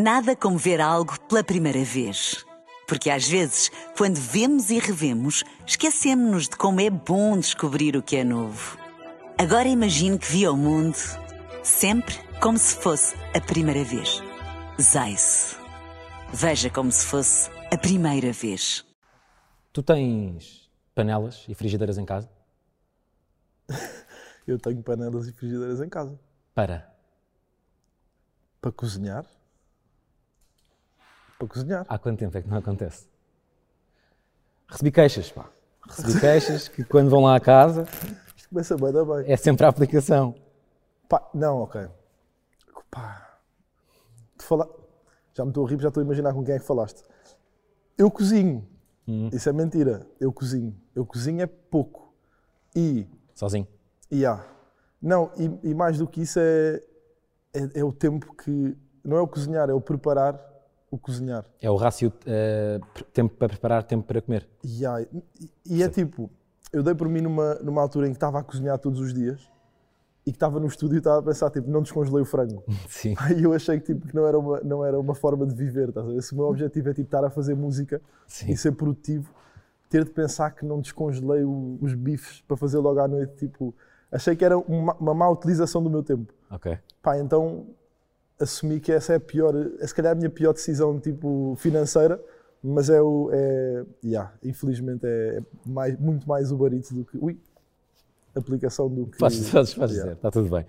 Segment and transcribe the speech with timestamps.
[0.00, 2.46] Nada como ver algo pela primeira vez.
[2.86, 8.14] Porque às vezes, quando vemos e revemos, esquecemos-nos de como é bom descobrir o que
[8.14, 8.78] é novo.
[9.36, 10.96] Agora imagine que viu o mundo
[11.64, 14.22] sempre como se fosse a primeira vez.
[14.80, 15.58] Zais.
[16.32, 18.86] Veja como se fosse a primeira vez.
[19.72, 22.30] Tu tens panelas e frigideiras em casa?
[24.46, 26.16] Eu tenho panelas e frigideiras em casa.
[26.54, 26.88] Para.
[28.60, 29.26] Para cozinhar.
[31.38, 31.86] Para cozinhar.
[31.88, 33.06] Há quanto tempo é que não acontece?
[34.68, 35.48] Recebi queixas, pá.
[35.88, 37.86] Recebi queixas que quando vão lá à casa
[38.36, 39.30] Isto começa bem, dá bem.
[39.30, 40.34] é sempre a aplicação.
[41.08, 41.88] Pá, não, ok.
[42.90, 43.38] Pá.
[45.34, 47.02] Já me estou a rir, já estou a imaginar com quem é que falaste.
[47.96, 48.66] Eu cozinho.
[49.32, 50.06] Isso é mentira.
[50.20, 50.76] Eu cozinho.
[50.94, 52.12] Eu cozinho é pouco.
[52.74, 53.66] E Sozinho.
[54.10, 54.44] E há.
[55.00, 56.82] Não, e, e mais do que isso é,
[57.54, 58.76] é, é o tempo que.
[59.04, 60.38] Não é o cozinhar, é o preparar
[60.90, 61.44] o cozinhar.
[61.60, 62.80] É o rácio eh,
[63.12, 64.48] tempo para preparar, tempo para comer.
[64.64, 65.00] E, há.
[65.02, 65.08] E,
[65.66, 66.30] e é tipo,
[66.72, 69.40] eu dei por mim numa, numa altura em que estava a cozinhar todos os dias
[70.26, 72.62] e que estava no estúdio e estava a pensar, tipo, não descongelei o frango.
[72.88, 73.14] Sim.
[73.18, 75.88] Aí eu achei que, tipo, que não, era uma, não era uma forma de viver,
[75.88, 76.22] estás a ver?
[76.22, 78.50] Se o meu objetivo é tipo, estar a fazer música Sim.
[78.52, 79.32] e ser produtivo,
[79.88, 83.74] ter de pensar que não descongelei o- os bifes para fazer logo à noite, tipo,
[84.12, 86.32] achei que era uma, uma má utilização do meu tempo.
[86.50, 86.78] Ok.
[87.02, 87.66] Pá, então
[88.40, 92.22] assumi que essa é a pior, é se calhar a minha pior decisão tipo financeira,
[92.62, 97.38] mas é o, é, yeah, infelizmente é mais, muito mais Uber Eats do que, ui,
[98.34, 99.18] aplicação do que...
[99.18, 100.12] Podes, podes, podes Yeah.
[100.12, 100.64] dizer, está tudo bem.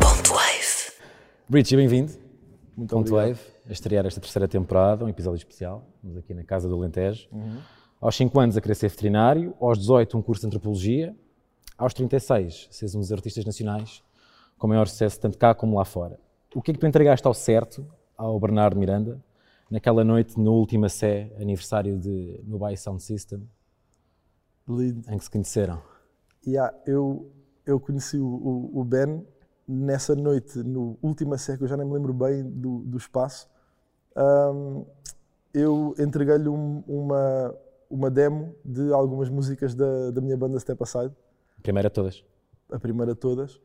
[0.00, 0.92] Ponto Wave.
[1.50, 2.12] Richie, bem-vindo.
[2.76, 3.36] Muito Ponto obrigado.
[3.36, 5.86] Wave, a estrear esta terceira temporada, um episódio especial.
[5.96, 7.28] Estamos aqui na Casa do Alentejo.
[7.30, 7.58] Uhum.
[8.00, 11.14] Aos 5 anos a querer ser veterinário, aos 18 um curso de antropologia,
[11.76, 14.02] aos 36 seres um dos artistas nacionais
[14.56, 16.18] com maior sucesso tanto cá como lá fora.
[16.54, 17.86] O que é que tu entregaste ao certo,
[18.16, 19.22] ao Bernardo Miranda,
[19.70, 23.46] naquela noite no último Sé, aniversário de Nubai Sound System,
[24.66, 25.04] Lindo.
[25.10, 25.82] em que se conheceram?
[26.46, 27.30] Yeah, eu,
[27.66, 29.26] eu conheci o, o, o Ben
[29.68, 33.46] nessa noite, no último século, eu já nem me lembro bem do, do espaço.
[34.20, 34.84] Ahm,
[35.54, 37.54] eu entreguei-lhe um- uma,
[37.88, 41.12] uma demo de algumas músicas da, da minha banda Step Aside,
[41.62, 42.24] Primeira de todas.
[42.72, 43.60] a primeira de todas,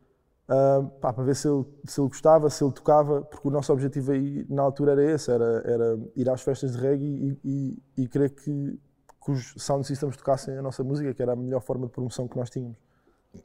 [0.48, 3.74] ahm, pá, para ver se ele, se ele gostava, se ele tocava, porque o nosso
[3.74, 7.40] objetivo aí na altura era esse, era, era ir às festas de reggae e,
[7.98, 8.80] e, e querer que,
[9.26, 12.28] que os sound systems tocassem a nossa música, que era a melhor forma de promoção
[12.28, 12.78] que nós tínhamos.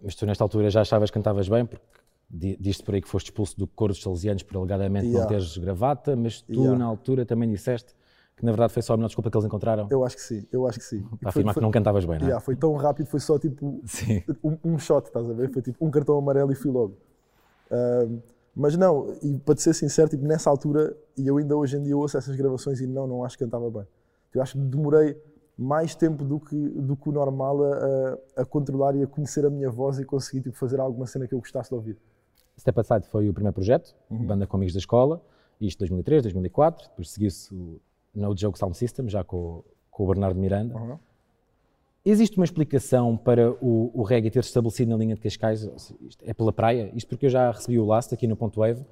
[0.03, 1.83] Mas tu nesta altura já achavas que cantavas bem, porque
[2.31, 5.29] di- diste por aí que foste expulso do coro dos salesianos por alegadamente não Yeah.
[5.29, 6.79] teres gravata, mas tu Yeah.
[6.79, 7.95] na altura também disseste
[8.37, 10.47] que na verdade foi só a melhor desculpa que eles encontraram Eu acho que sim,
[10.53, 11.03] eu acho que sim.
[11.21, 12.29] para afirmar que não cantavas bem, não é?
[12.29, 13.83] Yeah, foi tão rápido, foi só tipo
[14.45, 15.51] um, um shot, estás a ver?
[15.53, 16.97] Foi tipo um cartão amarelo e fui logo.
[17.71, 18.21] Ahm,
[18.55, 21.83] mas não, e para te ser sincero, tipo, nessa altura, e eu ainda hoje em
[21.83, 23.87] dia ouço essas gravações e não, não acho que cantava bem.
[24.35, 25.17] Eu acho que demorei
[25.57, 27.77] mais tempo do que, do que o normal a,
[28.37, 31.27] a- a controlar e a conhecer a minha voz e conseguir tipo, fazer alguma cena
[31.29, 31.97] que eu gostasse de ouvir.
[32.59, 35.23] Step Aside foi o primeiro projeto, banda com amigos da escola,
[35.61, 37.81] isto 2003, 2004, depois seguiu-se o
[38.15, 40.77] No Joke Sound System, já com, o- com o Bernardo Miranda.
[40.77, 40.99] Uhum.
[42.05, 45.69] Existe uma explicação para o, o reggae ter se estabelecido na linha de Cascais?
[46.23, 46.91] É pela praia?
[46.95, 48.85] Isto porque eu já recebi o Last aqui no Ponto Wave,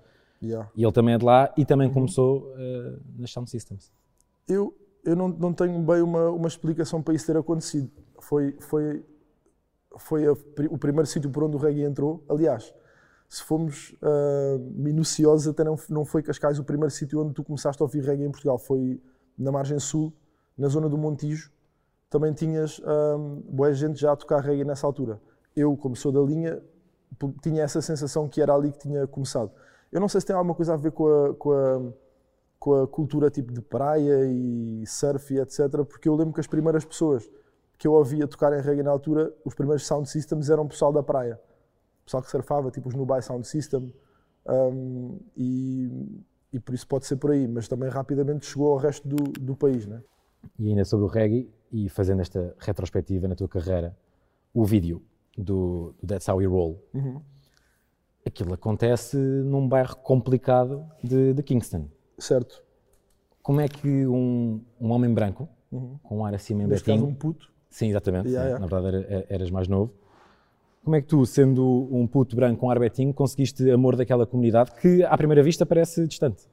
[0.43, 0.71] Yeah.
[0.77, 1.67] e ele também é de lá, e Uhum.
[1.67, 3.91] também começou eh, nas Sound Systems.
[4.47, 7.91] Eu, eu não, não tenho bem uma, uma explicação para isso ter acontecido.
[8.21, 9.03] Foi, foi,
[9.97, 12.23] foi a o primeiro sítio por onde o reggae entrou.
[12.29, 12.75] Aliás,
[13.29, 17.83] se formos ah, minuciosos, até não, não foi Cascais o primeiro sítio onde tu começaste
[17.83, 18.59] a ouvir reggae em Portugal.
[18.59, 19.01] Foi
[19.37, 20.13] na margem sul,
[20.57, 21.51] na zona do Montijo.
[22.09, 25.21] Também tinhas um, boa gente já a tocar reggae nessa altura.
[25.55, 26.63] Eu, como sou da linha,
[27.43, 29.51] tinha essa sensação que era ali que tinha começado.
[29.91, 31.93] Eu não sei se tem alguma coisa a ver com a, com a,
[32.59, 35.85] com a cultura tipo de praia e surf e etc.
[35.89, 37.29] Porque eu lembro que as primeiras pessoas
[37.79, 40.93] que eu ouvia tocar em reggae na altura, os primeiros sound systems eram o pessoal
[40.93, 41.41] da praia.
[42.07, 43.93] Pessoal que surfava, tipo os Nubai Sound System.
[44.49, 46.23] um, e,
[46.53, 49.57] e por isso pode ser por aí, mas também rapidamente chegou ao resto do, do
[49.57, 50.01] país, né?
[50.59, 53.97] E ainda sobre o reggae, e fazendo esta retrospectiva na tua carreira,
[54.55, 55.03] o vídeo
[55.37, 56.81] do, do That's How We Roll,
[58.25, 61.89] aquilo acontece num bairro complicado de, de Kingston.
[62.17, 62.63] Certo.
[63.43, 65.49] Como é que um, um homem branco,
[66.05, 67.51] com um ar assim meio Neste caso, betinho, um puto.
[67.69, 68.59] sim, exatamente, Yeah, sim, yeah.
[68.61, 69.93] na verdade era- era- eras mais novo,
[70.87, 74.71] como é que tu, sendo um puto branco com ar betinho, conseguiste amor daquela comunidade
[74.81, 76.49] que, à primeira vista, parece distante?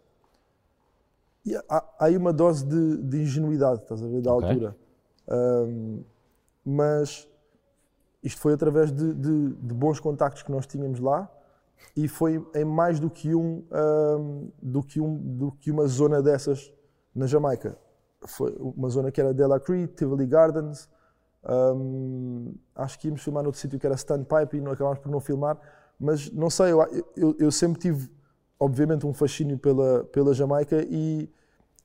[1.46, 4.50] E há, há aí uma dose de, de ingenuidade, estás a ver, da Ok.
[4.50, 4.76] altura.
[5.30, 6.04] Um,
[6.66, 7.28] mas
[8.24, 11.30] isto foi através de, de, de, bons contactos que nós tínhamos lá
[11.96, 16.24] e foi em mais do que, um, um, do, que um, do que uma zona
[16.24, 16.74] dessas
[17.14, 17.78] na Jamaica.
[18.26, 20.90] Foi uma zona que era Della Creek, Tivoli Gardens,
[21.46, 25.20] um, acho que íamos filmar noutro sítio que era Standpipe e não acabámos por não
[25.20, 25.58] filmar,
[26.00, 26.82] mas não sei, eu,
[27.16, 28.10] eu, eu, sempre tive,
[28.60, 31.30] obviamente, um fascínio pela, pela Jamaica e,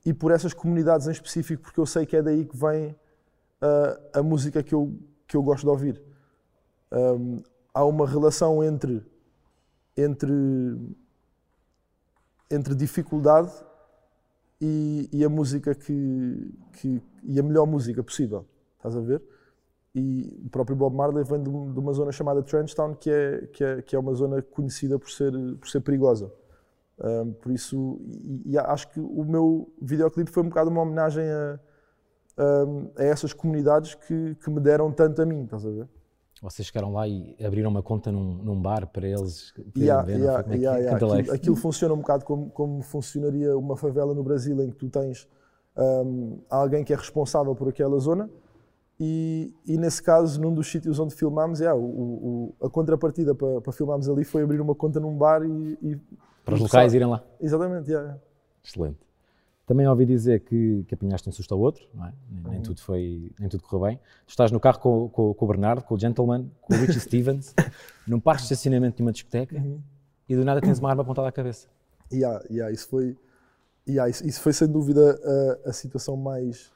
[0.05, 4.19] e por essas comunidades em específico, porque eu sei que é daí que vem uh,
[4.19, 4.93] a música que eu,
[5.27, 6.01] que eu gosto de ouvir.
[6.91, 7.41] Um,
[7.73, 9.05] há uma relação entre,
[9.95, 10.31] entre,
[12.49, 13.51] entre dificuldade
[14.59, 18.45] e, e a música que, que, e a melhor música possível.
[18.77, 19.21] Estás a ver?
[19.99, 23.81] E o próprio Bob Marley vem de, uma zona chamada Trenchtown, que é, que é,
[23.81, 26.31] que é uma zona conhecida por ser, por ser perigosa.
[27.01, 31.23] Um, por isso, e, e, acho que o meu videoclipe foi um bocado uma homenagem
[31.23, 31.59] a,
[32.37, 35.87] a, a essas comunidades que, que me deram tanto a mim, estás a ver?
[36.41, 40.43] Vocês chegaram lá e abriram uma conta num, num bar para eles yeah, ver, yeah,
[40.47, 40.95] é yeah, yeah.
[40.95, 44.89] Aquilo, aquilo, funciona um bocado como, como funcionaria uma favela no Brasil, em que tu
[44.89, 45.27] tens
[45.77, 48.29] um, alguém que é responsável por aquela zona
[48.99, 53.61] e, e, nesse caso, num dos sítios onde filmámos, yeah, o, o, a contrapartida para,
[53.61, 55.77] para filmarmos ali foi abrir uma conta num bar e.
[55.81, 55.97] e
[56.43, 57.23] para os locais irem lá.
[57.39, 58.17] Exatamente, yeah.
[58.61, 58.97] Excelente.
[59.65, 61.97] Também ouvi dizer que, que apanhaste um susto ao outro, é?
[61.97, 62.13] nem,
[62.43, 62.61] nem, uhum.
[62.63, 63.99] tudo foi, nem tudo correu bem.
[64.25, 66.99] Tu estás no carro com, com, com o Bernardo, com o Gentleman, com o Richie
[66.99, 67.53] Stevens,
[68.05, 69.79] num parque de estacionamento de uma discoteca uhum.
[70.27, 71.67] e do nada tens uma arma apontada à cabeça.
[72.11, 73.15] Yeah, yeah, isso, foi,
[73.87, 75.17] yeah, isso, isso foi sem dúvida
[75.65, 76.73] a, a situação mais,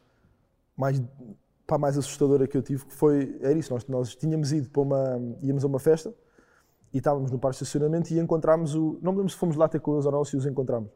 [0.77, 1.01] mais
[1.73, 4.81] pá, mais assustadora que eu tive, que foi, era isso, nós, nós tínhamos ido para
[4.81, 6.13] uma, íamos a uma festa
[6.93, 9.67] e estávamos no parque de estacionamento e encontramos o, não me lembro se fomos lá
[9.67, 10.91] ter com eles ou não, se os encontramos.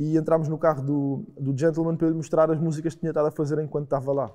[0.00, 3.26] E entramos no carro do, do gentleman para lhe mostrar as músicas que tinha estado
[3.26, 4.30] a fazer enquanto estava lá.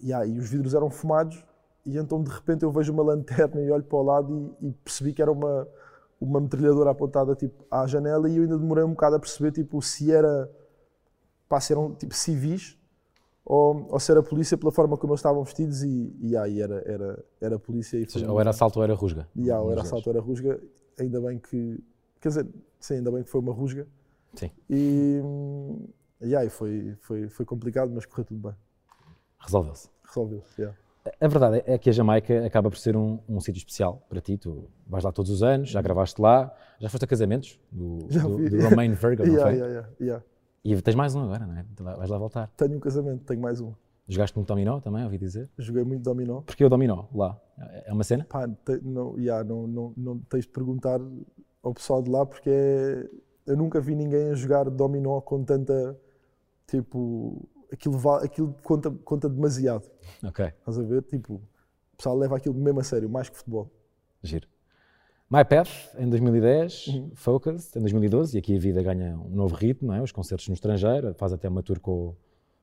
[0.00, 1.44] E aí os vidros eram fumados
[1.84, 4.72] e então de repente eu vejo uma lanterna e olho para o lado e, e
[4.72, 5.68] percebi que era uma,
[6.20, 9.80] uma metralhadora apontada tipo, à janela e eu ainda demorei um bocado a perceber tipo,
[9.80, 10.50] se era
[11.48, 12.75] pá, se eram tipo, civis
[13.48, 16.82] ou, ou se era polícia pela forma como eles estavam vestidos e, e aí era,
[16.84, 17.96] era, era polícia.
[17.96, 19.28] E ou, seja, ou era assalto ou era rusga.
[19.36, 20.60] Yeah, ou era assalto ou era rusga.
[20.98, 21.78] Ainda bem que,
[22.20, 22.48] quer dizer,
[22.80, 23.86] sim, ainda bem que foi uma rusga.
[24.34, 24.50] Sim.
[24.68, 25.22] E,
[26.22, 28.56] e aí foi, foi, foi complicado, mas correu tudo bem.
[29.38, 29.88] Resolveu-se.
[30.04, 30.76] Resolveu-se, yeah.
[31.20, 34.36] A verdade é que a Jamaica acaba por ser um, um sítio especial para ti.
[34.36, 38.50] Tu vais lá todos os anos, já gravaste lá, já foste a casamentos do, do,
[38.50, 39.54] do Romain Virgo, não yeah, foi?
[39.54, 40.24] Yeah, yeah, yeah.
[40.66, 41.64] E tens mais um agora, não é?
[41.96, 42.50] Vais lá voltar.
[42.56, 43.72] Tenho um casamento, tenho mais um.
[44.08, 45.48] Jogaste muito dominó também, ouvi dizer?
[45.56, 46.40] Joguei muito dominó.
[46.40, 47.40] Porquê o dominó lá?
[47.84, 48.24] É uma cena?
[48.24, 51.00] Pá, te, não, yeah, não, não, não tens de perguntar
[51.62, 53.08] ao pessoal de lá porque é,
[53.46, 55.96] eu nunca vi ninguém a jogar dominó com tanta,
[56.66, 59.88] tipo, aquilo, aquilo conta, conta demasiado.
[60.24, 60.46] Ok.
[60.46, 61.02] Estás a ver?
[61.02, 63.70] Tipo, o pessoal leva aquilo mesmo a sério, mais que futebol.
[64.20, 64.48] Giro.
[65.28, 65.68] My Path,
[65.98, 67.10] em 2010, uhum.
[67.14, 70.00] Focus, em 2012, e aqui a vida ganha um novo ritmo, é?
[70.00, 72.14] os concertos no estrangeiro, faz até uma tour com,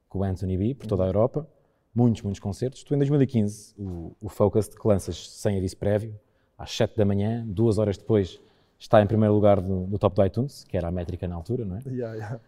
[0.07, 1.45] com o Anthony B por toda a Europa,
[1.93, 2.81] muitos, muitos concertos.
[2.83, 6.17] Tu, em 2015, o, o Focus que lanças sem aviso prévio,
[6.57, 8.39] às 7 da manhã, duas horas depois,
[8.79, 11.65] está em primeiro lugar no, no top do iTunes, que era a métrica na altura,
[11.65, 11.81] não é?
[11.85, 12.39] Yeah, yeah.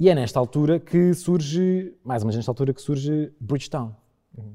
[0.00, 3.94] E é nesta altura que surge, mais ou menos nesta altura, que surge Bridgetown.
[4.36, 4.54] Uhum.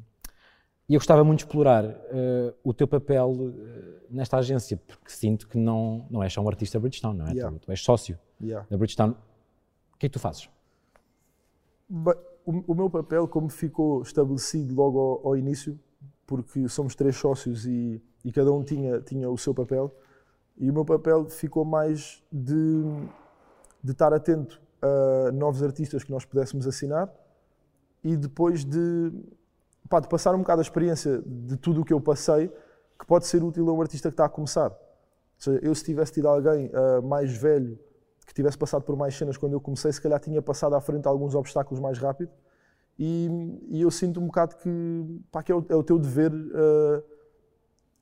[0.90, 3.54] E eu gostava muito de explorar uh, o teu papel uh,
[4.10, 7.32] nesta agência, porque sinto que não, não és só um artista Bridgestone, não é?
[7.32, 7.58] Yeah.
[7.58, 8.66] Tu, tu, és sócio yeah.
[8.70, 9.14] da Bridgestone.
[9.14, 10.50] O que é que tu fazes?
[11.90, 15.78] o, o, meu papel, como ficou estabelecido logo ao, ao início,
[16.26, 19.94] porque somos três sócios e, e, cada um tinha, tinha o seu papel,
[20.58, 22.84] e o meu papel ficou mais de,
[23.84, 27.14] de estar atento a novos artistas que nós pudéssemos assinar
[28.04, 29.12] e depois de
[29.88, 32.50] pá, de passar um bocado a experiência de tudo o que eu passei,
[33.00, 34.72] que pode ser útil a um artista que está a começar.
[34.72, 34.76] Ou
[35.38, 37.78] seja, eu se tivesse tido alguém uh, mais velho,
[38.26, 41.08] que tivesse passado por mais cenas quando eu comecei, se calhar tinha passado à frente
[41.08, 42.32] alguns obstáculos mais rápido.
[43.00, 43.30] E,
[43.70, 47.04] e eu sinto um bocado que, pá, que é, o, é o teu dever uh,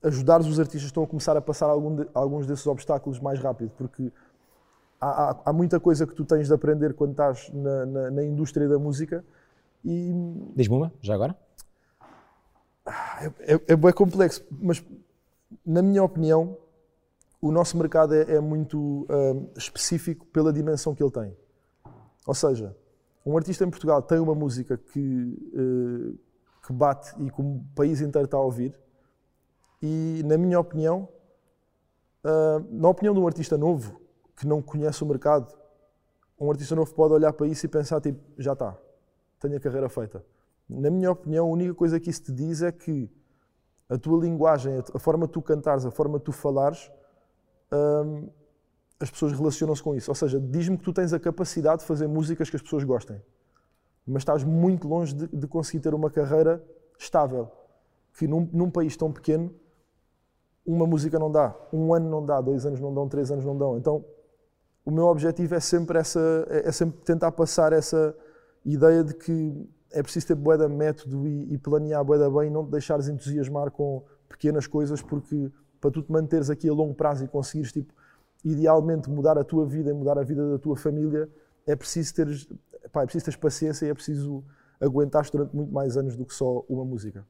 [0.01, 3.39] ajudar os artistas que estão a começar a passar algum de, alguns desses obstáculos mais
[3.39, 4.11] rápido, porque
[4.99, 8.23] há, há, há, muita coisa que tu tens de aprender quando estás na, na, na
[8.23, 9.23] indústria da música.
[9.83, 10.13] E...
[10.55, 11.35] Diz-me uma, já agora?
[12.85, 14.83] É, é, é bem complexo, mas
[15.65, 16.57] na minha opinião,
[17.41, 21.35] o nosso mercado é, é muito um, específico pela dimensão que ele tem.
[22.25, 22.75] Ou seja,
[23.25, 26.17] um artista em Portugal tem uma música que, uh,
[26.65, 28.77] que bate e que o país inteiro está a ouvir,
[29.81, 31.07] e na minha opinião,
[32.23, 33.99] uh, na opinião de um artista novo
[34.35, 35.55] que não conhece o mercado,
[36.39, 38.75] um artista novo pode olhar para isso e pensar tipo, já está,
[39.39, 40.23] tenho a carreira feita.
[40.69, 43.09] Na minha opinião, a única coisa que isso te diz é que
[43.87, 46.91] a tua linguagem, a forma tu cantares, a forma tu falares,
[47.71, 48.27] hum,
[48.99, 50.09] as pessoas relacionam-se com isso.
[50.09, 53.21] Ou seja, diz-me que tu tens a capacidade de fazer músicas que as pessoas gostem,
[54.07, 56.63] mas estás muito longe de, de conseguir ter uma carreira
[56.97, 57.51] estável.
[58.17, 59.53] Que num, num, país tão pequeno,
[60.65, 63.57] uma música não dá, um ano não dá, dois anos não dão, três anos não
[63.57, 63.77] dão.
[63.77, 64.03] Então,
[64.83, 68.15] o meu objetivo é sempre, essa, é, é sempre tentar passar essa
[68.63, 72.65] ideia de que é preciso ter boa método e, e planear boa bem e não
[72.65, 75.49] te deixares entusiasmar com pequenas coisas, porque
[75.79, 77.93] para tu te manteres aqui a longo prazo e conseguires, tipo,
[78.43, 81.29] idealmente mudar a tua vida e mudar a vida da tua família,
[81.65, 82.47] é preciso teres,
[82.91, 84.43] pá, é preciso teres paciência e é preciso
[84.81, 87.25] aguentar durante muito mais anos do que só uma música.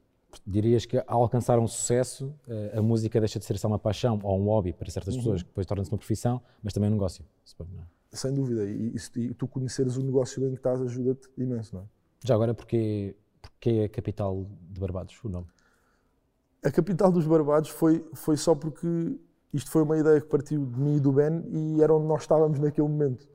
[0.46, 4.20] Dirias que ao alcançar um sucesso, eh, a música deixa de ser só uma paixão
[4.24, 5.22] ou um hobby para certas uhum.
[5.22, 7.24] pessoas, que depois torna-se uma profissão, mas também um negócio.
[7.60, 8.18] É?
[8.18, 8.66] Sem dúvida.
[8.66, 11.95] E, e, e, tu conheceres o negócio em que estás ajuda-te imenso, não é?
[12.26, 15.46] Já agora, porque, porque é a capital de Barbados, o nome?
[16.64, 19.20] A capital dos Barbados foi, foi só porque
[19.54, 22.22] isto foi uma ideia que partiu de mim e do Ben e era onde nós
[22.22, 23.30] estávamos naquele momento.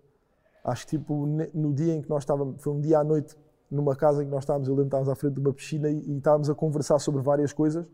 [0.65, 3.37] Acho que tipo, no dia em que nós estávamos, foi um dia à noite
[3.71, 6.11] numa casa em que nós estávamos, eu lembro estávamos à frente de uma piscina e,
[6.11, 7.87] e estávamos a conversar sobre várias coisas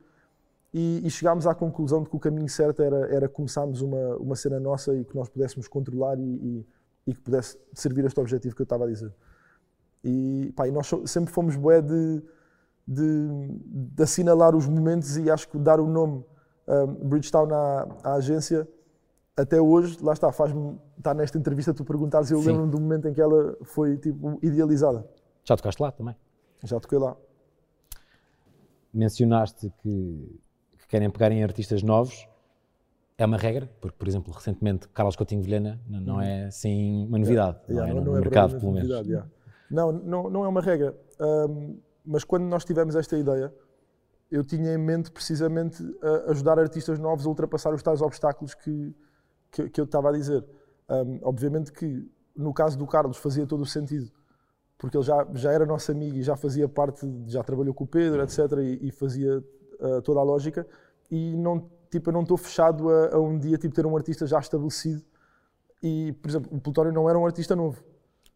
[0.73, 4.35] e, e, chegámos à conclusão de que o caminho certo era, era começarmos uma, uma
[4.35, 6.67] cena nossa e que nós pudéssemos controlar e, e,
[7.07, 9.13] e que pudesse servir este objetivo que eu estava a dizer.
[10.07, 12.23] E, pá, e nós sempre fomos bué de,
[12.87, 13.29] de,
[13.97, 16.25] de, assinalar os momentos e acho que dar o nome
[16.69, 18.69] um, Bridgetown à, à, agência
[19.37, 23.13] até hoje, lá está, faz-me estar nesta entrevista tu perguntares, eu lembro-me do momento em
[23.13, 25.05] que ela foi tipo idealizada.
[25.45, 26.15] Já tocaste lá também?
[26.63, 27.17] Já toquei lá.
[28.95, 30.41] Mencionaste que,
[30.79, 32.29] que querem pegar em artistas novos.
[33.19, 36.23] É uma regra, porque, por exemplo, recentemente Carlos Coutinho Vilhena não uhum.
[36.23, 38.05] é assim uma novidade, yeah, não é?
[38.05, 39.07] no, no é mercado, pelo menos.
[39.07, 39.27] Yeah.
[39.71, 40.97] Não, não, não é uma regra.
[41.21, 43.53] Um, mas quando nós tivemos esta ideia,
[44.31, 45.83] eu tinha em mente precisamente
[46.27, 48.95] ajudar artistas novos a ultrapassar os tais obstáculos que,
[49.51, 50.45] que, que eu estava a dizer.
[50.89, 54.11] Um, obviamente que no caso do Carlos fazia todo o sentido
[54.79, 57.87] porque ele já, já era nosso amigo e já fazia parte, já trabalhou com o
[57.87, 58.39] Pedro, etc.
[58.59, 60.67] E, e fazia uh, toda a lógica.
[61.11, 64.27] E não, tipo, eu não estou fechado a, a, um dia tipo, ter um artista
[64.27, 65.03] já estabelecido.
[65.83, 67.83] E, por exemplo, o Plutónio não era um artista novo.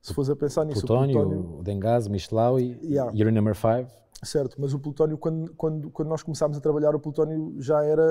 [0.01, 0.81] Se fores a pensar nisso.
[0.81, 3.13] Plutónio, o Plutónio, Michelau e yeah.
[3.15, 4.01] You're Number 5.
[4.23, 8.03] Certo, mas o Plutónio, quando, quando, quando nós começámos a trabalhar, o Plutónio já era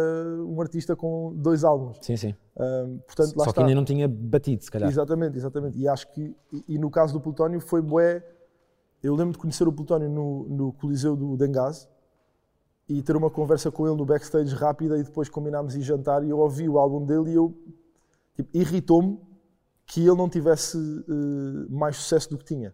[0.43, 1.99] um artista com dois álbuns.
[2.01, 2.35] Sim, sim.
[2.57, 3.53] Um, portanto, Só está.
[3.53, 4.89] que ainda não tinha batido, se calhar.
[4.89, 5.77] Exatamente, exatamente.
[5.77, 8.25] E acho que, e, e no caso do Plutónio, foi bué.
[9.03, 11.87] Eu lembro de conhecer o Plutónio no, no Coliseu do Dengaz
[12.87, 16.29] e ter uma conversa com ele no backstage rápida e depois combinámos ir jantar e
[16.31, 17.55] eu ouvi o álbum dele e eu
[18.35, 19.19] tipo, irritou-me
[19.89, 22.73] que ele não tivesse uh, mais sucesso do que tinha.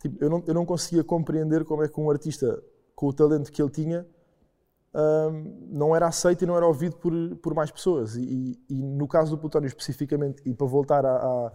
[0.00, 2.62] Tipo, eu, não, eu não conseguia compreender como é que um artista
[2.94, 4.06] com o talento que ele tinha,
[5.68, 8.16] não era aceito e não era ouvido por, por mais pessoas.
[8.16, 11.52] E, e, no caso do Plutónio especificamente, e para voltar à,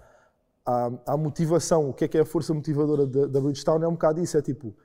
[0.65, 3.87] à, à, motivação, o que é que é a força motivadora da, da Bridgestone, é
[3.87, 4.75] um bocado isso, é tipo,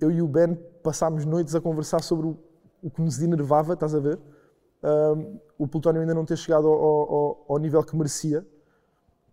[0.00, 2.38] eu e o Ben passámos noites a conversar sobre o,
[2.82, 4.18] o que nos enervava, estás a ver?
[4.82, 8.46] Um, o Plutónio ainda não ter chegado ao, ao, ao, nível que merecia,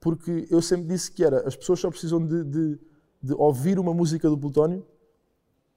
[0.04, 2.80] porque eu sempre disse que era, as pessoas só precisam de, de,
[3.22, 4.86] de ouvir uma música do Plutónio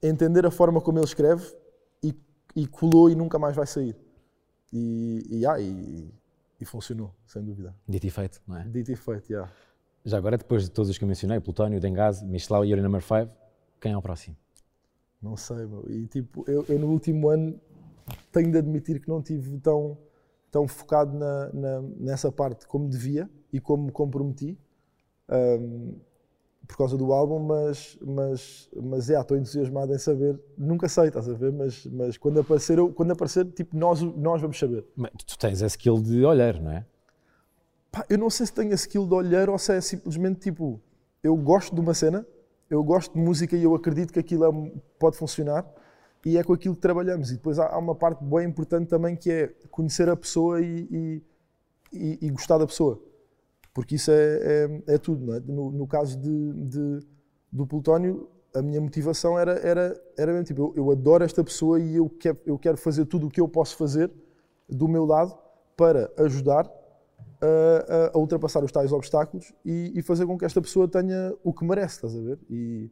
[0.03, 1.49] entender a forma como ele escreve
[2.03, 2.13] e,
[2.53, 3.95] e colou e nunca mais vai sair.
[4.73, 6.13] E, e, ah, e,
[6.59, 7.73] e funcionou, sem dúvida.
[7.87, 8.67] Dito e feito, não é?
[8.67, 9.49] Dito e feito, yeah.
[10.03, 13.01] Já agora, depois de todos os que eu mencionei, Plutónio, Dengaz, Michelau e Yuri Number
[13.01, 13.31] 5,
[13.79, 14.35] quem é o próximo?
[15.21, 15.89] Não sei, meu.
[15.89, 17.57] E tipo, eu, eu, no último ano
[18.33, 19.97] tenho de admitir que não tive tão,
[20.51, 24.57] tão focado na, na nessa parte como devia e como me comprometi.
[25.29, 25.95] Um,
[26.67, 30.37] por causa do álbum, mas, mas, mas é, estou entusiasmado em saber.
[30.57, 31.51] Nunca sei, estás a ver?
[31.51, 34.85] Mas, mas quando, aparecer, quando aparecer, tipo, nós, nós vamos saber.
[34.95, 36.85] Mas tu tens a skill de olhar, não é?
[37.89, 40.81] Pá, eu não sei se tenho a skill de olhar ou se é simplesmente tipo,
[41.23, 42.27] eu gosto de uma cena,
[42.69, 45.65] eu gosto de música e eu acredito que aquilo é, pode funcionar
[46.25, 47.31] e é com aquilo que trabalhamos.
[47.31, 50.87] E depois há, há uma parte bem importante também que é conhecer a pessoa e,
[50.91, 51.23] e,
[51.93, 53.01] e, e gostar da pessoa
[53.77, 55.35] porque isso é, é, é tudo.
[55.35, 55.39] É?
[55.41, 56.99] No, no, caso de, de,
[57.51, 61.79] do Plutónio, a minha motivação era, era, era mesmo tipo, eu, eu, adoro esta pessoa
[61.79, 64.11] e eu quero, eu quero fazer tudo o que eu posso fazer
[64.67, 65.37] do meu lado
[65.75, 66.67] para ajudar
[67.39, 71.53] a, a, ultrapassar os tais obstáculos e, e, fazer com que esta pessoa tenha o
[71.53, 72.39] que merece, estás a ver?
[72.49, 72.89] E,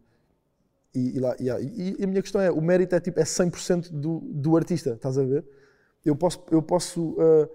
[0.93, 4.19] e, e, lá, e, a minha questão é, o mérito é, tipo, é 100% do,
[4.19, 5.43] do artista, estás a ver?
[6.05, 7.49] Eu posso, eu posso uh,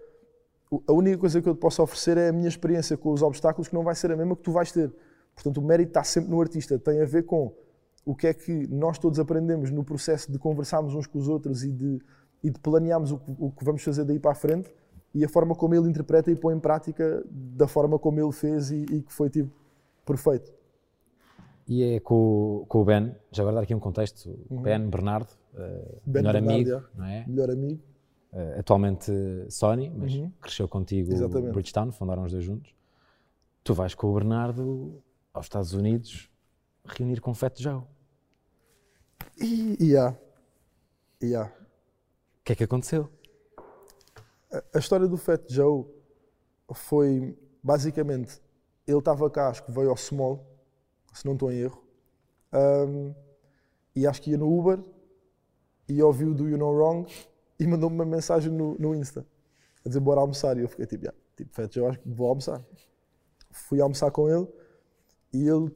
[0.86, 3.68] a única coisa que eu te posso oferecer é a minha experiência com os obstáculos,
[3.68, 4.92] que não vai ser a mesma que tu vais ter.
[5.34, 6.78] Portanto, o mérito está sempre no artista.
[6.78, 7.52] Tem a ver com
[8.04, 11.64] o que é que nós todos aprendemos no processo de conversarmos uns com os outros
[11.64, 12.00] e de,
[12.42, 14.72] e de planearmos o, que- o que vamos fazer daí para a frente
[15.14, 18.70] e a forma como ele interpreta e põe em prática da forma como ele fez
[18.70, 19.50] e, e que foi tipo
[20.06, 20.52] perfeito.
[21.68, 22.14] E é com,
[22.62, 25.66] o- com o Ben, já agora dar aqui um contexto, Ben Bernardo, Uhum.
[26.06, 26.82] Ben melhor Bernardo, amigo, já.
[26.94, 27.24] não é?
[27.26, 27.80] Melhor amigo.
[28.32, 29.10] Eh, atualmente
[29.50, 31.16] Sony, mas cresceu contigo Uhum.
[31.16, 31.52] Exatamente.
[31.52, 32.72] Bridgetown, fundaram os dois juntos.
[33.64, 36.30] Tu vais com o Bernardo aos Estados Unidos
[36.84, 37.82] reunir com o Fat Joe.
[39.36, 40.16] E, há.
[41.20, 41.44] E há.
[41.44, 43.10] O que é que aconteceu?
[44.74, 45.84] A história do Fat Joe
[46.72, 48.40] foi basicamente
[48.86, 50.44] ele estava cá, acho que veio ao Small,
[51.12, 51.84] se não estou em erro,
[52.52, 53.12] ahm,
[53.94, 54.82] e acho que ia no Uber
[55.88, 57.12] e ouviu do You Know Wrong
[57.60, 59.24] e mandou-me uma mensagem no, no Insta
[59.84, 60.56] a dizer bora almoçar.
[60.56, 62.64] E eu fiquei tipo, "Ya, tipo Fat Joe, acho que vou almoçar.
[63.50, 64.48] Fui almoçar com ele
[65.32, 65.70] e ele,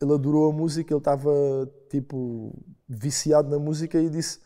[0.00, 1.30] ele adorou a música, ele estava
[1.90, 2.54] tipo
[2.88, 4.40] viciado na música e disse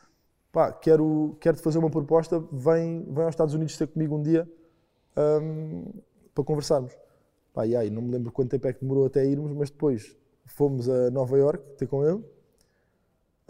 [0.50, 4.22] pá, quero, quero te fazer uma proposta, vem, vem aos Estados Unidos ter comigo um
[4.22, 4.50] dia
[5.16, 5.84] hum,
[6.34, 6.96] para conversarmos.
[7.52, 10.16] Pá, e aí, não me lembro quanto tempo é que demorou até irmos, mas depois
[10.46, 12.24] fomos a Nova York ter com ele.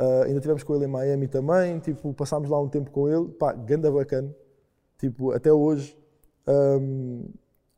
[0.01, 3.29] Ah, ainda tivemos com ele em Miami também, tipo, passámos lá um tempo com ele,
[3.29, 4.35] pá, ganda bacana.
[4.97, 5.95] Tipo, até hoje
[6.49, 7.29] hum,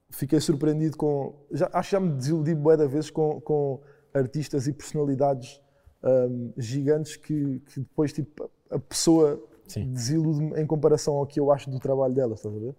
[0.09, 1.35] fiquei surpreendido com.
[1.51, 3.81] Já, acho que já me desiludi bué da vezes com, com
[4.15, 5.61] artistas e personalidades
[6.05, 9.43] hum, gigantes que, que depois tipo, a pessoa
[9.89, 12.77] desilude-me em comparação ao que eu acho do trabalho dela, estás a ver?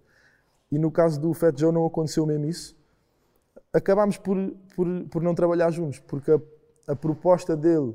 [0.72, 2.78] E no caso do Fat Joe não aconteceu mesmo isso.
[3.74, 4.38] Acabámos por,
[4.74, 6.40] por, por não trabalhar juntos, porque a,
[6.88, 7.94] a proposta dele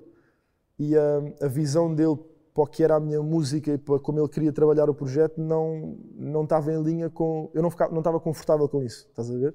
[0.79, 2.19] e a, a visão dele
[2.55, 5.41] para o que era a minha música e para como ele queria trabalhar o projeto
[5.41, 7.51] não, não estava em linha com.
[7.55, 9.55] Eu não, ficava, não estava confortável com isso, estás a ver?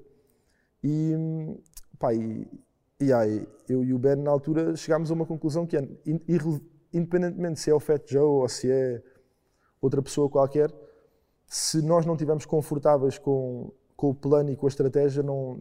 [0.82, 1.14] E,
[1.98, 2.46] pá, e,
[3.00, 5.88] e aí, eu e o Ben, na altura, chegámos a uma conclusão que é,
[6.92, 9.02] independentemente se é o Fat Joe ou se é
[9.80, 10.72] outra pessoa qualquer,
[11.46, 15.58] se nós não estivermos confortáveis com, com o plano e com a estratégia, não,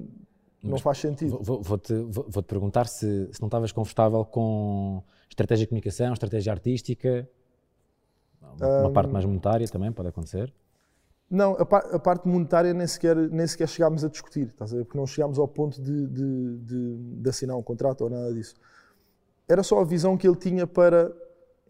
[0.63, 1.31] não faz sentido.
[1.31, 6.13] Vou- vou- Vou-te vou, te perguntar se, se não estavas confortável com estratégia de comunicação,
[6.13, 7.27] estratégia artística,
[8.41, 10.53] uma, uma parte mais monetária também pode acontecer.
[11.29, 14.77] Não, a, par- a parte monetária nem sequer, nem sequer chegámos a discutir, estás a
[14.77, 14.85] ver?
[14.85, 18.53] Porque não chegámos ao ponto de, de, de- de assinar um contrato ou nada disso.
[19.47, 21.11] Era só a visão que ele tinha para.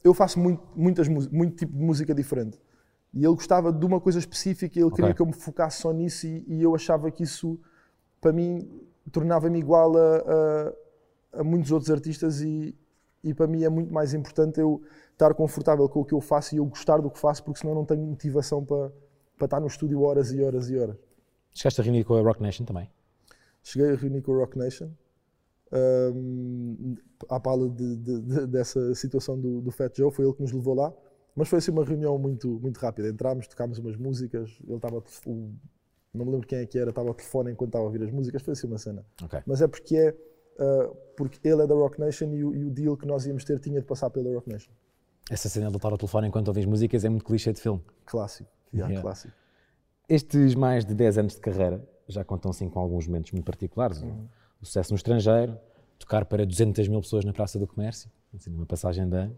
[0.04, 2.60] Eu faço muito, muitas, muito tipo de música diferente.
[3.14, 5.16] E ele gostava de uma coisa específica e ele queria Ok.
[5.16, 7.58] que eu me focasse só nisso e, e eu achava que isso,
[8.24, 8.68] para mim,
[9.12, 10.18] tornava-me igual a,
[11.36, 12.76] a, a muitos outros artistas e,
[13.24, 14.82] e para mim é muito mais importante eu
[15.12, 17.76] estar confortável com o que eu faço e eu gostar do que faço, porque senão
[17.76, 18.92] não tenho motivação para,
[19.38, 20.98] para estar no estúdio horas e horas e horas.
[21.54, 22.90] Chegaste a reunir com a Rock Nation também.
[23.62, 24.90] Cheguei a reunir com o Rock Nation
[26.14, 26.96] hum,
[27.30, 30.52] à pala de- de- de- dessa situação do, do Fat Joe, foi ele que nos
[30.52, 30.94] levou lá.
[31.36, 33.10] Mas foi assim uma reunião muito, muito rápida.
[33.10, 35.04] Entramos, tocámos umas músicas, ele estava.
[36.14, 38.12] Não me lembro quem é que era, estava ao telefone enquanto estava a ouvir as
[38.12, 39.04] músicas, foi assim uma cena.
[39.24, 39.40] Ok.
[39.48, 40.16] Mas é porque é.
[40.60, 43.44] ah, porque ele é da Rock Nation e o, e o deal que nós íamos
[43.44, 44.72] ter tinha de passar pela Rock Nation.
[45.30, 47.82] Essa cena de lutar ao telefone enquanto ouvis músicas é muito clichê de filme.
[48.06, 48.50] Clássico.
[48.74, 49.02] Yeah, Yeah.
[49.02, 49.34] clássico.
[50.10, 54.02] Estes mais de 10 anos de carreira já contam assim com alguns momentos muito particulares.
[54.02, 54.28] O-
[54.62, 55.58] O sucesso no estrangeiro,
[56.00, 59.36] tocar para 200 mil pessoas na Praça do Comércio, assim, numa passagem de ano.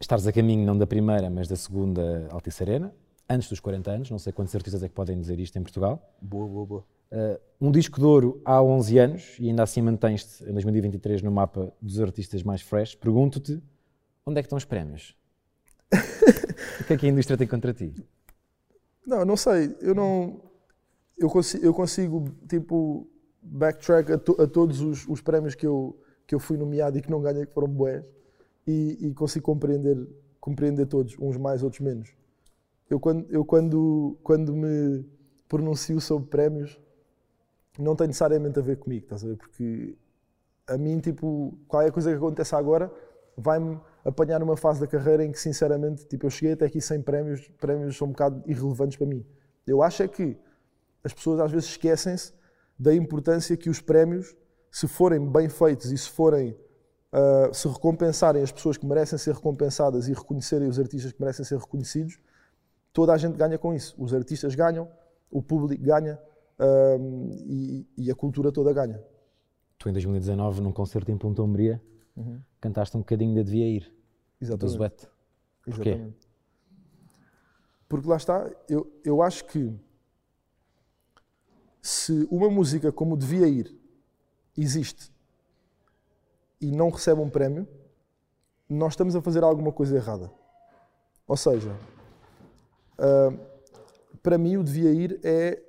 [0.00, 2.90] Estares a caminho não da primeira, mas da segunda Altice Arena,
[3.30, 6.14] antes dos 40 anos, não sei quantos artistas é que podem dizer isto em Portugal.
[6.20, 6.84] Boa, boa, boa.
[7.12, 11.30] Uh, um disco de ouro há 11 anos e ainda assim mantens-te em 2023 no
[11.30, 12.94] mapa dos artistas mais fresh.
[12.96, 13.62] Pergunto-te,
[14.26, 15.16] onde é que estão os prémios?
[16.80, 17.94] o que é que a indústria tem contra ti?
[19.06, 19.76] Não, não sei.
[19.80, 20.40] Eu não.
[21.18, 23.08] Eu consigo, eu consigo tipo,
[23.42, 27.02] backtrack a, to- a todos os, os prémios que eu, que eu fui nomeado e
[27.02, 28.04] que não ganhei, que foram boés,
[28.66, 29.98] e, e consigo compreender,
[30.40, 32.14] compreender todos, uns mais, outros menos.
[32.90, 35.06] Eu, quando, eu quando, quando me
[35.48, 36.78] pronuncio sobre prémios,
[37.78, 39.36] não tem necessariamente a ver comigo, estás a ver?
[39.36, 39.96] Porque
[40.66, 42.92] a mim, tipo, qualquer coisa que aconteça agora
[43.36, 47.00] vai-me apanhar numa fase da carreira em que, sinceramente, tipo, eu cheguei até aqui sem
[47.00, 49.24] prémios, prémios são um bocado irrelevantes para mim.
[49.66, 50.36] Eu acho é que
[51.04, 52.32] as pessoas às vezes esquecem-se
[52.76, 54.34] da importância que os prémios,
[54.70, 56.56] se forem bem feitos e se forem,
[57.12, 61.44] ah, se recompensarem as pessoas que merecem ser recompensadas e reconhecerem os artistas que merecem
[61.44, 62.18] ser reconhecidos,
[63.00, 63.94] toda a gente ganha com isso.
[63.96, 64.86] Os artistas ganham,
[65.30, 66.20] o público ganha
[66.58, 66.98] ah,
[67.46, 69.02] e, e a cultura toda ganha.
[69.78, 71.82] Tu, em 2019, num concerto em Ponta Umbria,
[72.60, 74.76] cantaste um bocadinho de Devia Ir, do Exatamente.
[74.76, 75.08] Zuete.
[75.64, 75.88] Porquê?
[75.88, 76.28] Exatamente.
[77.88, 79.74] Porque lá está, eu, eu acho que
[81.80, 83.74] se uma música como devia ir
[84.54, 85.10] existe
[86.60, 87.66] e não recebe um prémio,
[88.68, 90.30] nós estamos a fazer alguma coisa errada.
[91.26, 91.74] Ou seja,
[93.00, 93.38] uh,
[94.22, 95.60] para mim o Devia Ir é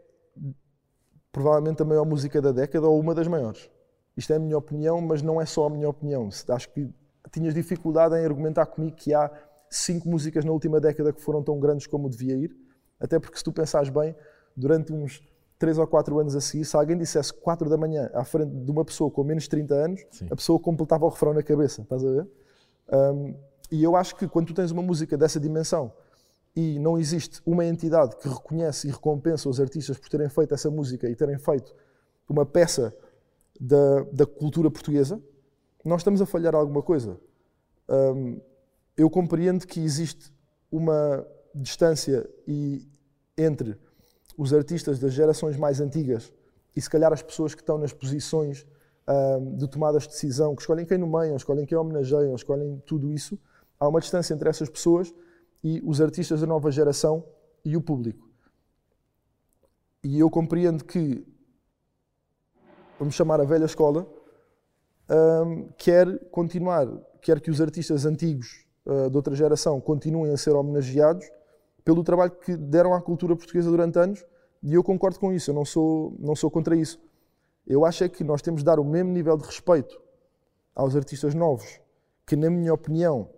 [1.31, 3.69] provavelmente a maior música da década ou uma das maiores.
[4.15, 6.27] Isto é a minha opinião, mas não é só a minha opinião.
[6.49, 6.89] Acho que
[7.31, 9.31] tinhas dificuldade em argumentar comigo que há
[9.69, 12.55] cinco músicas na última década que foram tão grandes como o Devia Ir.
[12.99, 14.15] Até porque, se tu pensares bem,
[14.55, 15.23] durante uns
[15.57, 18.69] 3 ou 4 anos a seguir, se alguém dissesse 4 da manhã à frente de
[18.69, 20.27] uma pessoa com menos de 30 anos, Sim.
[20.29, 21.81] a pessoa completava o refrão na cabeça.
[21.81, 22.27] Estás a ver?
[22.91, 23.35] Um,
[23.71, 25.93] e eu acho que quando tu tens uma música dessa dimensão
[26.55, 30.69] e não existe uma entidade que reconhece e recompensa os artistas por terem feito essa
[30.69, 31.73] música e terem feito
[32.31, 32.95] uma peça
[33.59, 35.21] da, da cultura portuguesa,
[35.83, 37.19] nós estamos a falhar alguma coisa.
[37.89, 38.39] Um,
[38.95, 40.33] eu compreendo que existe
[40.71, 42.87] uma distância e,
[43.37, 43.77] entre
[44.37, 46.31] os artistas das gerações mais antigas
[46.75, 48.65] e se calhar as pessoas que estão nas posições
[49.07, 53.37] um, de tomadas de decisão, que escolhem quem nomeiam, escolhem quem homenageiam, escolhem tudo isso,
[53.79, 55.13] há uma distância entre essas pessoas
[55.63, 57.23] e os artistas da nova geração
[57.63, 58.29] e o público.
[60.03, 61.23] E eu compreendo que,
[62.97, 64.07] vamos chamar a velha escola,
[65.09, 66.87] um, quer continuar,
[67.21, 71.29] quer que os artistas antigos uh, de outra geração continuem a ser homenageados
[71.83, 74.25] pelo trabalho que deram à cultura portuguesa durante anos,
[74.63, 76.99] e eu concordo com isso, eu não sou, não sou contra isso.
[77.65, 79.99] Eu acho é que nós temos de dar o mesmo nível de respeito
[80.75, 81.79] aos artistas novos,
[82.25, 83.29] que, na minha opinião,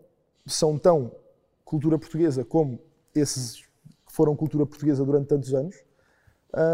[0.45, 1.11] são tão
[1.63, 2.79] cultura portuguesa como
[3.15, 3.61] esses
[4.05, 5.75] que foram cultura portuguesa durante tantos anos,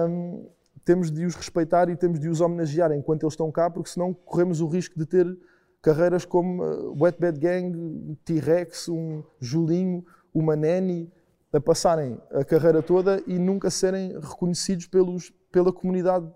[0.10, 0.50] um,
[0.84, 4.14] temos de os respeitar e temos de os homenagear enquanto eles estão cá, porque senão
[4.14, 5.38] corremos o risco de ter
[5.82, 11.12] carreiras como uh, Wet Bad Gang, T-Rex, um Julinho, uma Neni,
[11.52, 16.30] a passarem a carreira toda e nunca serem reconhecidos pelos, pela comunidade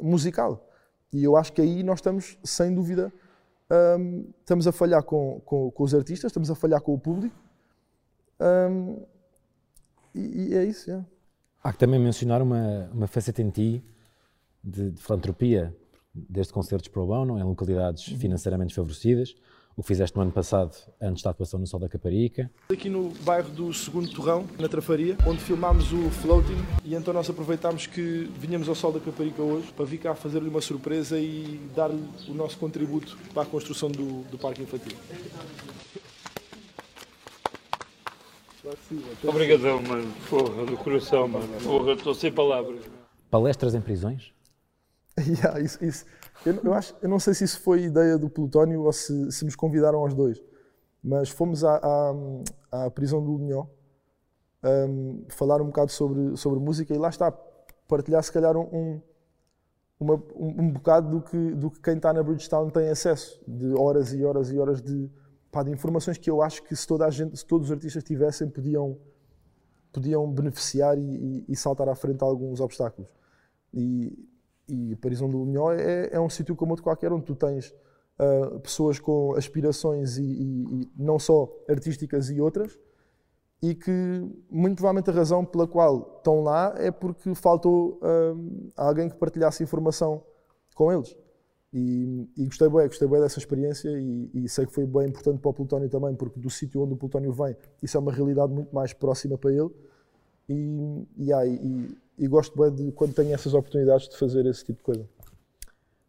[0.00, 0.68] musical.
[1.12, 3.12] E eu acho que aí nós estamos, sem dúvida,
[3.98, 7.34] um, estamos a falhar com, com, com, os artistas, estamos a falhar com o público.
[8.40, 9.02] Um,
[10.14, 10.90] e, e, é isso.
[10.90, 11.04] É.
[11.62, 13.84] Há que também mencionar uma, uma faceta em ti
[14.62, 15.74] de, de filantropia,
[16.14, 18.18] desde concertos pro bono, em localidades uhum.
[18.18, 19.34] financeiramente favorecidas,
[19.76, 22.50] o que fizeste no ano passado, antes da atuação no Sol da Caparica.
[22.68, 27.30] Aqui no bairro do Segundo Torrão, na Trafaria, onde filmámos o Floating e então nós
[27.30, 31.60] aproveitámos que vinhamos ao Sol da Caparica hoje para vir cá fazer-lhe uma surpresa e
[31.76, 34.96] dar-lhe o nosso contributo para a construção do, do parque infantil.
[39.26, 40.12] Obrigadão, mano.
[40.28, 41.48] Porra, do coração, mano.
[41.62, 42.80] Porra, estou sem palavras.
[43.30, 44.32] Palestras em prisões?
[45.18, 46.04] yeah, isso, isso.
[46.46, 49.44] Eu, eu, acho, eu não sei se isso foi ideia do Plutónio ou se, se
[49.44, 50.42] nos convidaram aos dois,
[51.02, 53.66] mas fomos à, à, à prisão do Lunhó
[54.62, 57.32] um, falar um bocado sobre, sobre música e lá está,
[57.86, 59.00] partilhar se calhar um,
[59.98, 63.72] uma, um, um, bocado do que, do que quem está na Bridgestone tem acesso, de
[63.74, 65.10] horas e horas e horas de,
[65.50, 68.02] pá, de informações que eu acho que se, toda a gente, se todos os artistas
[68.04, 68.98] tivessem podiam,
[69.92, 73.08] podiam beneficiar e, e, saltar à frente alguns obstáculos.
[73.72, 74.28] E,
[74.68, 77.74] e Parisão do Lunhó é, é um sítio como outro qualquer, onde tu tens
[78.18, 82.78] uh, pessoas com aspirações e, e, e, não só artísticas e outras,
[83.62, 83.90] e que
[84.50, 89.62] muito provavelmente a razão pela qual estão lá é porque faltou uh, alguém que partilhasse
[89.62, 90.22] informação
[90.74, 91.16] com eles.
[91.72, 95.38] E, e gostei bem, gostei bem dessa experiência e, e, sei que foi bem importante
[95.38, 98.52] para o Plutónio também, porque do sítio onde o Plutónio vem, isso é uma realidade
[98.52, 99.70] muito mais próxima para ele.
[100.48, 104.78] E, e, ah, e, gosto bem de quando tenho essas oportunidades de fazer esse tipo
[104.78, 105.08] de coisa.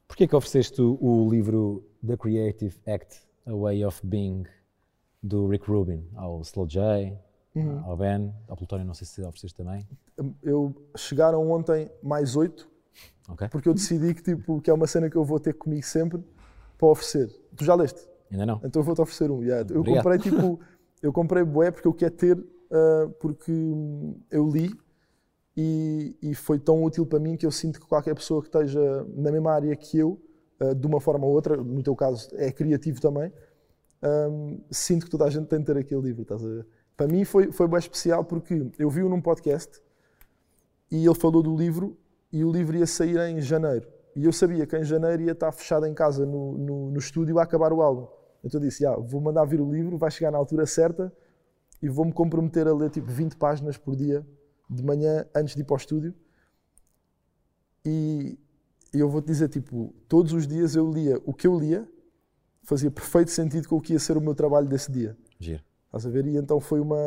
[0.08, 4.46] Porquê que ofereceste o livro The Creative Act, A Way of Being,
[5.22, 7.14] do Rick Rubin, ao Slow J,
[7.54, 7.84] uhum.
[7.84, 9.86] ao Ben, ao Plutónio, não sei se ofereceste também?
[10.42, 12.69] Eu, chegaram ontem mais oito,
[13.30, 13.48] okay.
[13.50, 16.24] porque eu decidi que, tipo, que é uma cena que eu vou ter comigo sempre
[16.78, 17.30] para oferecer.
[17.56, 18.08] Tu já leste?
[18.32, 18.62] Ainda não.
[18.64, 19.44] Então eu vou-te oferecer um.
[19.44, 19.68] Yeah.
[19.74, 20.60] Eu comprei, tipo,
[21.02, 23.52] eu comprei bué porque eu quero ter, uh, porque
[24.32, 24.72] eu li
[25.58, 29.06] e, e, foi tão útil para mim que eu sinto que qualquer pessoa que esteja
[29.16, 30.22] na mesma área que eu,
[30.62, 33.34] uh, de uma forma ou outra, no teu caso é criativo também,
[34.02, 36.22] um, sinto que toda a gente tem de ter aquele livro.
[36.22, 36.68] Estás a ver?
[36.96, 39.82] Para mim foi, foi bem especial porque eu vi-o num podcast
[40.92, 41.98] e ele falou do livro
[42.32, 43.88] e o livro ia sair em janeiro.
[44.16, 47.40] E eu sabia que em janeiro ia estar fechado em casa no, no, no estúdio
[47.40, 48.08] a acabar o álbum.
[48.44, 51.12] Então eu disse: ah, vou mandar vir o livro, vai chegar na altura certa
[51.82, 54.26] e vou-me comprometer a ler tipo 20 páginas por dia
[54.70, 56.14] de manhã antes de ir para o estúdio
[57.86, 58.38] e
[58.94, 61.88] eu vou-te dizer, tipo, todos os dias eu lia o que eu lia,
[62.64, 65.18] fazia perfeito sentido com o que ia ser o meu trabalho desse dia.
[65.40, 65.64] Giro.
[65.86, 66.28] Estás a ver?
[66.28, 66.98] E então foi uma.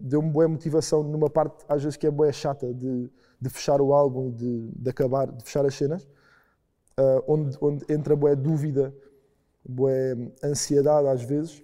[0.00, 3.92] deu-me boa motivação numa parte, às vezes, que é boa chata de, de fechar o
[3.92, 6.04] álbum, de, de acabar, de fechar as cenas,
[6.98, 8.94] uh, onde, onde entra boa dúvida,
[9.66, 9.92] boa
[10.42, 11.62] ansiedade às vezes.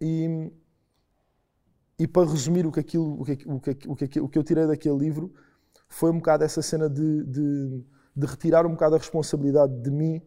[0.00, 0.50] E,
[1.98, 4.44] e para resumir o que, aquilo, o, que, o, que, o, que, o que eu
[4.44, 5.32] tirei daquele livro
[5.88, 10.20] foi um bocado essa cena de, de, de retirar um bocado a responsabilidade de mim,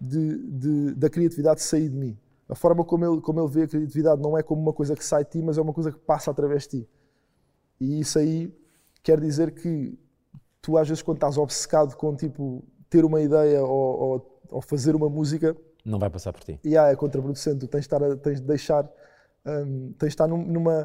[0.00, 2.18] de, de, da criatividade sair de mim.
[2.48, 5.04] A forma como ele, como ele vê a criatividade não é como uma coisa que
[5.04, 6.88] sai de ti, mas é uma coisa que passa através de ti.
[7.78, 8.52] E isso aí
[9.02, 9.98] quer dizer que
[10.60, 14.94] tu às vezes quando estás obcecado com tipo ter uma ideia ou, ou, ou fazer
[14.94, 16.58] uma música não vai passar por ti.
[16.64, 17.60] Yeah, é contraproducente.
[17.60, 18.88] Tu tens de, estar, tens de deixar,
[19.46, 20.84] um, tens de estar numa,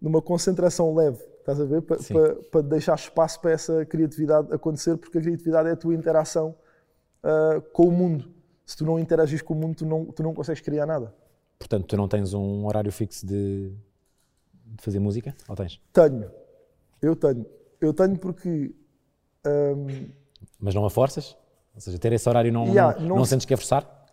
[0.00, 1.82] numa concentração leve, estás a ver?
[1.82, 5.94] Para pa, pa deixar espaço para essa criatividade acontecer, porque a criatividade é a tua
[5.94, 6.54] interação
[7.22, 8.32] uh, com o mundo.
[8.66, 11.14] Se tu não interagis com o mundo, tu não, tu não consegues criar nada.
[11.58, 13.70] Portanto, tu não tens um horário fixo de,
[14.64, 15.34] de fazer música?
[15.48, 15.80] Ou tens?
[15.92, 16.30] Tenho.
[17.04, 17.46] Eu tenho.
[17.80, 18.74] Eu tenho porque.
[19.46, 20.08] Um,
[20.58, 21.36] Mas não a forças?
[21.74, 24.04] Ou seja, ter esse horário não, yeah, não, não, não sentes que é forçar?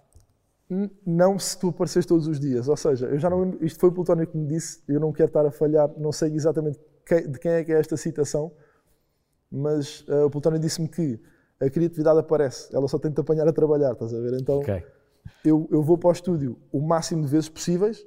[1.05, 2.67] não se tu apareces todos os dias.
[2.67, 5.27] Ou seja, eu já não, isto foi o Plutónio que me disse, eu não quero
[5.27, 6.79] estar a falhar, não sei exatamente
[7.27, 8.51] de quem é que é esta citação,
[9.51, 11.19] mas uh, o Plutónio disse-me que
[11.59, 14.39] a criatividade aparece, ela só tem de apanhar a trabalhar, estás a ver?
[14.39, 14.83] Então okay.
[15.43, 18.05] eu, eu vou para o estúdio o máximo de vezes possíveis,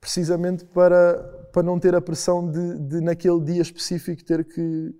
[0.00, 4.94] precisamente para, para não ter a pressão de, de naquele dia específico ter que,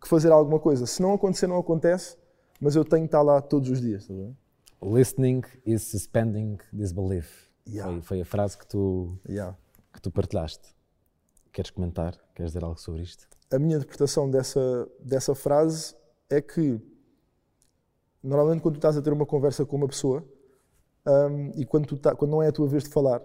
[0.00, 0.86] que fazer alguma coisa.
[0.86, 2.16] Se não acontecer, não acontece,
[2.60, 4.06] mas eu tenho de estar lá todos os dias.
[4.06, 4.32] Ver?
[4.80, 7.48] Listening is suspending disbelief.
[7.68, 7.94] Yeah.
[7.94, 9.58] Foi, foi, a frase que tu, yeah.
[9.92, 10.72] que tu partilhaste.
[11.52, 12.16] Queres comentar?
[12.32, 13.26] Queres dizer algo sobre isto?
[13.52, 15.96] A minha interpretação dessa, dessa frase
[16.30, 16.80] é que,
[18.22, 20.24] normalmente, quando tu estás a ter uma conversa com uma pessoa
[21.04, 23.20] um, e quando, tá, quando não é a tua vez de falar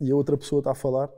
[0.00, 1.10] e a outra pessoa está a falar,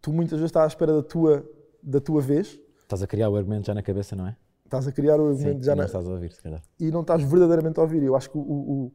[0.00, 1.44] tu muitas vezes estás à espera da tua,
[1.82, 2.58] da tua vez.
[2.82, 4.36] Estás a criar o argumento já na cabeça, não é?
[4.64, 5.86] Estás a criar o argumento Sim, já não na...
[5.86, 6.62] estás a ouvir, se calhar.
[6.78, 8.02] E não estás verdadeiramente a ouvir.
[8.02, 8.92] Eu acho que o, o, o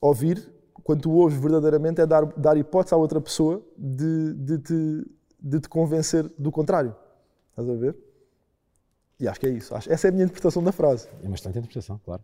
[0.00, 0.50] ouvir,
[0.82, 5.60] quando tu ouves verdadeiramente, é dar, dar hipótese à outra pessoa de, de, te, de
[5.60, 6.96] te convencer do contrário.
[7.50, 7.96] Estás a ver?
[9.20, 9.74] E acho que é isso.
[9.74, 11.08] Essa é a minha interpretação da frase.
[11.22, 12.22] É uma excelente interpretação, claro.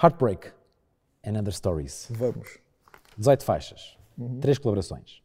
[0.00, 0.52] Heartbreak
[1.26, 2.08] and Other Stories.
[2.10, 2.58] Vamos.
[3.18, 4.40] 18 faixas, uhum.
[4.40, 5.22] três colaborações.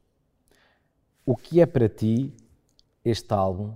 [1.28, 2.34] O que é para ti
[3.04, 3.76] este álbum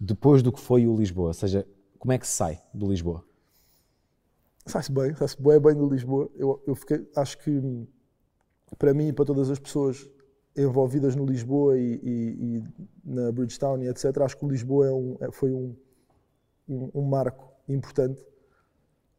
[0.00, 1.28] depois do que foi o Lisboa?
[1.28, 1.64] Ou seja,
[1.96, 3.24] como é que se sai do Lisboa?
[4.66, 6.28] Sai-se bem, sai-se bem, bem do Lisboa.
[6.34, 7.86] Eu, eu fiquei, acho que
[8.76, 10.10] para mim e para todas as pessoas
[10.56, 12.64] envolvidas no Lisboa e, e, e
[13.04, 15.72] na Bridgetown e etc., acho que o Lisboa é um, é, foi um,
[16.68, 18.26] um, um, marco importante.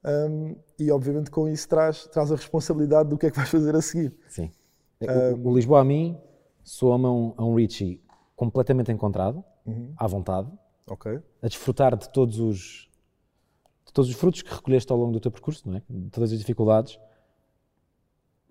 [0.04, 3.74] Um, e obviamente com isso traz, traz a responsabilidade do que é que vais fazer
[3.74, 4.14] a seguir.
[4.28, 4.52] Sim.
[5.02, 6.27] o, o Lisboa a mim
[6.70, 8.02] soa-me a um, a um Richie
[8.36, 9.94] completamente encontrado, uhum.
[9.98, 10.52] à vontade,
[10.90, 11.20] Okay.
[11.42, 12.88] A desfrutar de todos os
[13.86, 15.84] de todos os frutos que recolheste ao longo do teu percurso, não é?
[15.90, 17.00] De todas as dificuldades.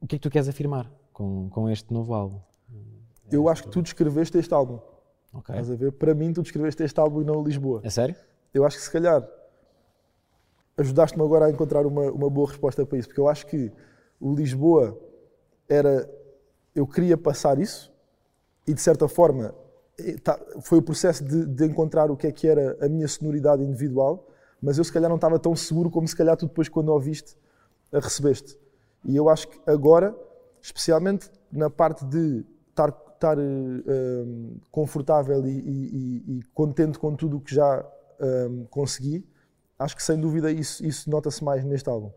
[0.01, 2.41] O que é que tu queres afirmar com, com este novo álbum?
[3.31, 4.79] Eu acho que tu descreveste este álbum.
[5.33, 5.55] Ok.
[5.55, 5.93] Estás a ver?
[5.93, 7.81] Para mim, tu descreveste este álbum e não Lisboa.
[7.83, 8.15] É sério?
[8.53, 9.27] Eu acho que se calhar
[10.77, 13.73] ajudaste-me agora a encontrar uma, uma boa resposta para isso, porque eu acho que
[14.21, 14.99] o Lisboa
[15.69, 16.09] era.
[16.75, 17.93] Eu queria passar isso
[18.67, 19.55] e de certa forma
[20.23, 23.63] Tá, foi o processo de, de, encontrar o que é que era a minha sonoridade
[23.63, 24.29] individual,
[24.61, 27.35] mas eu se calhar não estava tão seguro como se calhar tu depois quando ouviste
[27.91, 28.59] a recebeste.
[29.07, 30.15] E eu acho que agora,
[30.61, 37.41] especialmente na parte de estar, estar um, confortável e, e, e, contente com tudo o
[37.41, 37.83] que já
[38.21, 39.27] um, consegui,
[39.79, 42.13] acho que sem dúvida isso, isso nota-se mais neste álbum.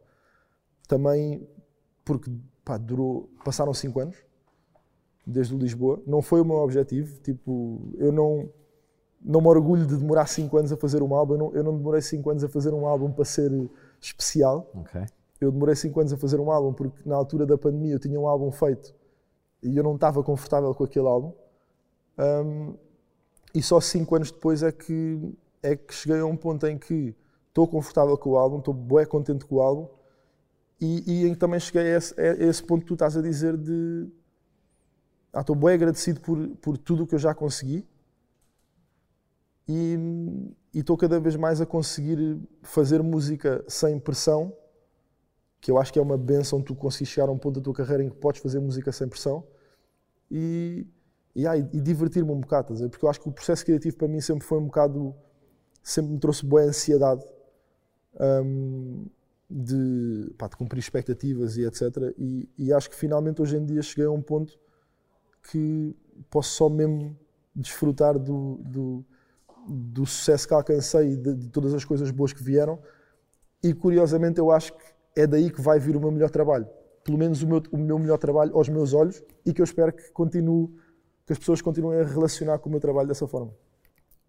[0.86, 1.48] Também
[2.04, 2.30] porque
[2.66, 4.18] pá, durou, passaram 5 anos,
[5.30, 6.02] desde Lisboa.
[6.06, 7.20] Não foi o meu objetivo.
[7.22, 8.50] Tipo, eu não,
[9.22, 11.34] não me orgulho de demorar 5 anos a fazer um álbum.
[11.34, 13.52] Eu não, eu não demorei 5 anos a fazer um álbum para ser
[14.00, 14.70] especial.
[14.82, 15.06] Okay.
[15.40, 18.20] Eu demorei 5 anos a fazer um álbum porque na altura da pandemia eu tinha
[18.20, 18.94] um álbum feito
[19.64, 21.34] e eu não estava confortável com aquele álbum.
[22.18, 22.76] Um,
[23.54, 27.16] e só 5 anos depois é que, é que cheguei a um ponto em que
[27.48, 29.88] estou confortável com o álbum, estou bem contente com o álbum
[30.82, 34.08] e, e também cheguei a esse, a esse ponto que tu estás a dizer de
[35.34, 37.88] ah, estou bem agradecido por, por tudo o que eu já consegui
[39.68, 39.96] e,
[40.74, 44.52] e estou cada vez mais a conseguir fazer música sem pressão,
[45.62, 47.74] que eu acho que é uma benção tu conseguir chegar a um ponto da tua
[47.74, 49.46] carreira em que podes fazer música sem pressão
[50.32, 50.88] e,
[51.36, 54.22] e, ah, e divertir-me um bocado, porque eu acho que o processo criativo para mim
[54.22, 55.14] sempre foi um bocado,
[55.84, 57.24] sempre me trouxe boa ansiedade
[58.20, 59.06] um,
[59.48, 62.14] de, pá, de cumprir expectativas e etc.
[62.18, 64.58] E, e acho que finalmente hoje em dia cheguei a um ponto
[65.44, 65.96] que
[66.30, 67.18] posso só mesmo
[67.56, 69.06] desfrutar do, do,
[69.68, 72.80] do sucesso que alcancei e de, de, todas as coisas boas que vieram.
[73.64, 74.84] E curiosamente eu acho que
[75.16, 76.68] é daí que vai vir o meu melhor trabalho.
[77.04, 79.92] pelo menos o meu, o meu melhor trabalho aos meus olhos e que eu espero
[79.92, 80.68] que continue,
[81.26, 83.54] que as pessoas continuem a relacionar com o meu trabalho dessa forma.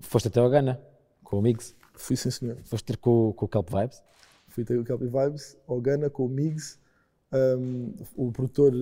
[0.01, 0.81] Foste até ao Ghana,
[1.23, 1.75] com o Migs.
[1.95, 2.57] Fui sim, senhor.
[2.65, 4.03] Foste ter com, com o Kelp Vibes.
[4.49, 6.79] Fui ter o Kelpie Vibes, ao Ghana, com o Migs.
[7.33, 8.73] Um, o produtor,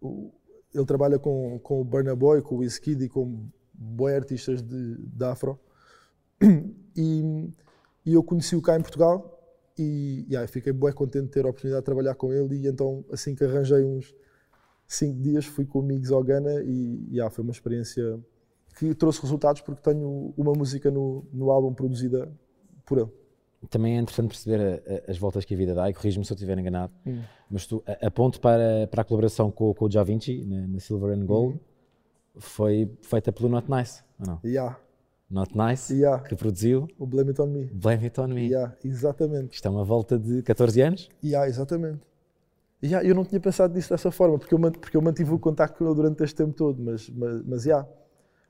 [0.00, 0.30] o-
[0.76, 4.96] ele trabalha com, com o Burna Boy, com o Wizkid e com boi artistas de,
[4.98, 5.58] de Afro.
[6.98, 7.50] E,
[8.06, 9.38] e eu conheci-o cá em Portugal
[9.78, 13.04] e yeah, fiquei bem contente de ter a oportunidade de trabalhar com ele e então
[13.12, 14.14] assim que arranjei uns
[14.86, 18.18] cinco dias fui com o Migs ao Ghana e yeah, foi uma experiência
[18.78, 22.32] que trouxe resultados porque tenho uma música no, no álbum produzida
[22.86, 23.10] por ele.
[23.70, 26.32] Também é interessante perceber a- a- as voltas que a vida dá, e corrijo-me se
[26.32, 27.20] eu estiver enganado, Hum.
[27.50, 31.16] mas tu, a, para, para a colaboração com, com o Da Vinci, na, na Silver
[31.16, 31.60] and Gold, Uhum.
[32.40, 34.40] foi feita pelo Not Nice, ou não?
[34.44, 34.78] Yeah,
[35.30, 36.22] Not Nice, Yeah.
[36.22, 37.64] que produziu o Blame It On Me.
[37.72, 38.46] Blame It On Me.
[38.48, 39.54] Yeah, exatamente.
[39.54, 41.08] Isto é uma volta de 14 anos?
[41.24, 42.00] Yeah, exatamente.
[42.84, 45.78] Yeah, eu não tinha pensado nisso dessa forma, porque eu, porque eu mantive o contacto
[45.78, 47.88] com ele durante este tempo todo, mas, mas, mas yeah.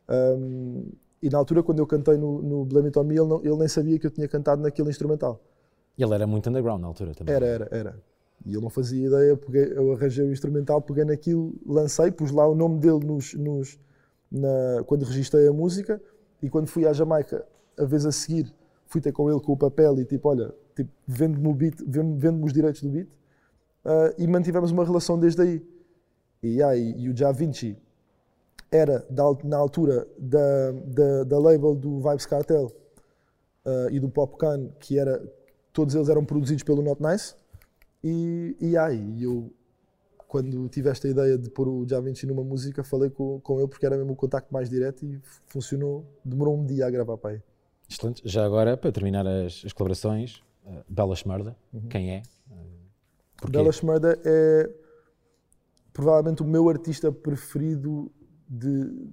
[0.09, 0.91] Um,
[1.23, 3.57] e na altura, quando eu cantei no, no Blame It On Me, ele, não- ele
[3.57, 5.41] nem sabia que eu tinha cantado naquele instrumental.
[5.99, 7.35] Ele era muito underground na altura também.
[7.35, 8.03] Era, era, era.
[8.45, 12.47] E ele não fazia ideia, peguei, eu arranjei o instrumental, peguei naquilo, lancei, pus lá
[12.47, 13.79] o nome dele nos, nos,
[14.31, 16.01] na, quando registrei a música
[16.43, 17.47] e quando fui à Jamaica,
[17.79, 18.53] a vez a seguir,
[18.87, 22.19] fui ter com ele com o papel e tipo, olha, tipo, vende-me o beat, vende-
[22.19, 23.09] vende-me os direitos do beat
[23.85, 25.67] ah, e mantivemos uma relação desde aí.
[26.43, 27.75] E, ah, e, e o Ja Vinci
[28.71, 32.73] era, da na altura, da, da, da label do Vibes Cartel
[33.65, 35.23] ah, e do Popcan, que era,
[35.73, 37.35] todos eles eram produzidos pelo Not Nice.
[38.03, 39.53] E, e aí, eu,
[40.29, 43.85] quando tive esta ideia de pôr o Vinci numa música, falei com, com ele porque
[43.85, 46.05] era mesmo o contacto mais direto e funcionou.
[46.25, 47.43] Demorou um dia a gravar para aí.
[47.89, 48.23] Excelente.
[48.25, 51.89] Já agora, para terminar as, as colaborações, uh, Bela Schmerda, Uhum.
[51.89, 52.23] quem é?
[53.37, 53.59] Porquê?
[53.59, 54.71] Bela Schmerda é
[55.93, 58.11] provavelmente o meu artista preferido
[58.49, 59.09] de,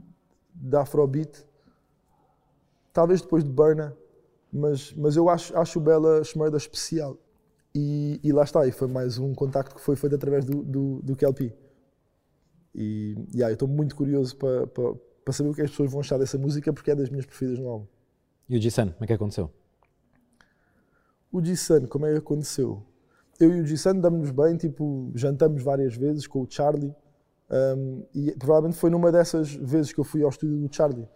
[0.53, 1.45] de Afrobeat,
[2.91, 3.95] talvez depois de Burna,
[4.51, 7.17] mas, mas eu acho, acho Bela Schmerda especial.
[7.75, 11.01] E, e lá está, e foi mais um contacto que foi feito através do, do,
[11.01, 11.51] do KLP.
[12.75, 14.93] E yeah, eu estou muito curioso para, para,
[15.25, 17.59] para saber o que as pessoas vão achar dessa música, porque é das minhas preferidas
[17.59, 17.87] no álbum.
[18.47, 19.51] E o G-Sun, como é que aconteceu?
[21.31, 22.83] O G-Sun, como é que aconteceu?
[23.39, 26.93] Eu e o G-Sun damos-nos bem, tipo, jantamos várias vezes com o Charlie.
[27.49, 31.07] Um, e provavelmente foi numa dessas vezes que eu fui ao estúdio do Charlie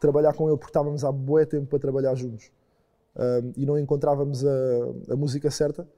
[0.00, 2.50] trabalhar com ele, porque estávamos há bué tempo para trabalhar juntos.
[3.16, 4.50] Um, e não encontrávamos a,
[5.10, 5.88] a música certa.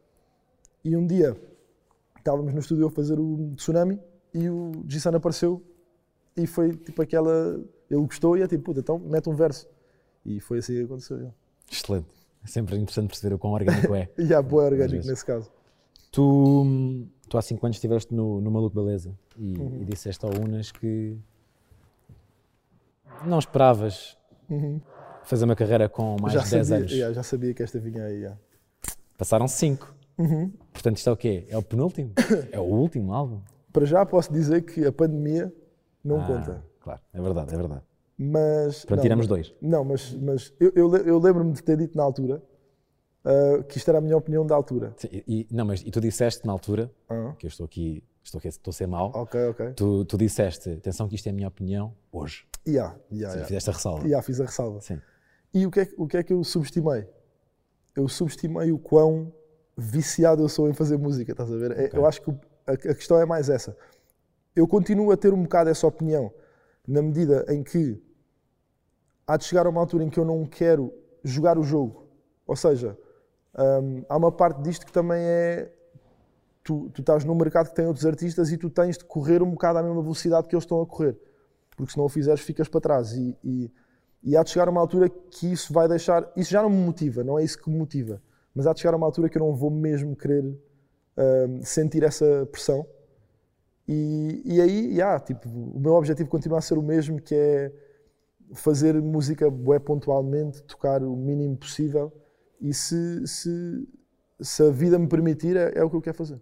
[0.84, 1.36] E um dia
[2.16, 4.00] estávamos no estúdio a fazer o Tsunami
[4.32, 5.62] e o G-Sun apareceu
[6.36, 7.60] e foi tipo aquela.
[7.90, 9.68] Ele gostou e é tipo, puta, então mete um verso.
[10.24, 11.32] E foi assim que aconteceu.
[11.70, 12.06] Excelente.
[12.44, 14.08] É sempre interessante perceber o quão orgânico é.
[14.16, 15.50] E há boa orgânico nesse caso.
[16.10, 19.78] Tu, tu há 5 anos estiveste no, no Maluco Beleza e, Uhum.
[19.82, 21.16] e disseste ao Unas que
[23.26, 24.16] não esperavas
[25.24, 26.40] fazer uma carreira com mais Uhum.
[26.40, 26.92] já de 10 sabia, anos.
[26.92, 28.14] yeah, já sabia que esta vinha aí.
[28.20, 28.38] yeah.
[29.16, 29.94] Passaram 5.
[30.18, 30.50] Uhum.
[30.72, 31.46] Portanto, isto é o quê?
[31.48, 32.12] É o penúltimo?
[32.50, 33.40] é o último álbum?
[33.72, 35.52] Para já posso dizer que a pandemia
[36.02, 36.64] não Ah, conta.
[36.80, 37.82] Claro, é verdade, é verdade.
[38.16, 38.84] Mas.
[38.84, 39.54] Tiramos mas- dois.
[39.60, 42.42] Não, mas, mas eu, eu, eu lembro-me de ter dito na altura
[43.24, 44.94] ah, que isto era a minha opinião da altura.
[44.96, 48.02] Sim, E, e- não, mas e tu disseste na altura, Ah, que eu estou aqui,
[48.22, 49.72] estou, aqui, estou a ser mau, ok, ok.
[49.74, 52.46] tu, tu disseste, atenção que isto é a minha opinião hoje.
[52.66, 53.44] Yeah, yeah, Sim, yeah.
[53.46, 54.04] Fizeste a ressalva.
[54.04, 54.80] Yeah, fiz a ressalva.
[54.80, 55.00] Sim.
[55.54, 57.08] E o que, é, que- o que é que eu subestimei?
[57.96, 59.32] Eu subestimei o quão
[59.76, 61.70] viciado eu sou em fazer música, estás a ver?
[61.72, 62.30] É- Eu acho que
[62.66, 63.76] a, a questão é mais essa.
[64.54, 66.32] Eu continuo a ter um bocado essa opinião,
[66.86, 68.00] na medida em que
[69.26, 70.92] há de chegar a uma altura em que eu não quero
[71.24, 72.08] jogar o jogo.
[72.46, 72.96] Ou seja,
[73.56, 75.72] hum, há uma parte disto que também é.
[76.64, 79.50] Tu, tu estás num mercado que tem outros artistas e tu tens de correr um
[79.50, 81.18] bocado à mesma velocidade que eles estão a correr.
[81.76, 83.12] Porque se não o fizeres, ficas para trás.
[83.12, 83.72] E, e,
[84.22, 86.30] e há de chegar uma altura que isso vai deixar.
[86.36, 88.20] Isso já não me motiva, não é isso que me motiva.
[88.54, 92.46] Mas há de chegar uma altura que eu não vou mesmo querer hum, sentir essa
[92.50, 92.86] pressão.
[93.86, 97.72] E, e aí, yeah, tipo, o meu objetivo continua a ser o mesmo, que é
[98.52, 102.12] fazer música bué pontualmente, tocar o mínimo possível.
[102.60, 103.88] E se, se,
[104.40, 106.40] se a vida me permitir, é, é o que eu quero fazer.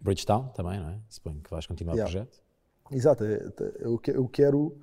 [0.00, 0.98] Bridgetown também, não é?
[1.08, 2.10] Suponho que vais continuar Yeah.
[2.10, 2.42] o projeto.
[2.90, 4.76] Exato, é- é- eu, eu quero,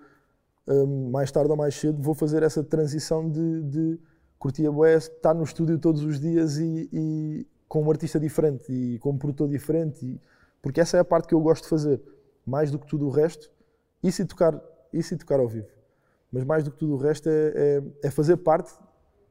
[0.68, 4.00] hum, mais tarde ou mais cedo, vou fazer essa transição de, de
[4.38, 8.72] curtir a bué, estar no estúdio todos os dias e, e com um artista diferente
[8.72, 10.22] e com um produtor diferente, e-
[10.62, 12.02] porque essa é a parte que eu gosto de fazer,
[12.46, 13.50] mais do que tudo o resto,
[14.02, 14.60] isso e tocar,
[14.94, 15.68] isso e tocar ao vivo.
[16.32, 18.72] Mas mais do que tudo o resto é, é- é fazer parte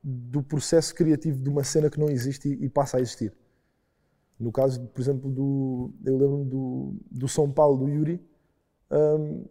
[0.02, 3.32] do processo criativo de uma cena que não existe e, e passa a existir.
[4.38, 8.20] No caso, por exemplo, do, eu lembro-me do, do São Paulo, do Yuri,
[8.90, 9.44] hum,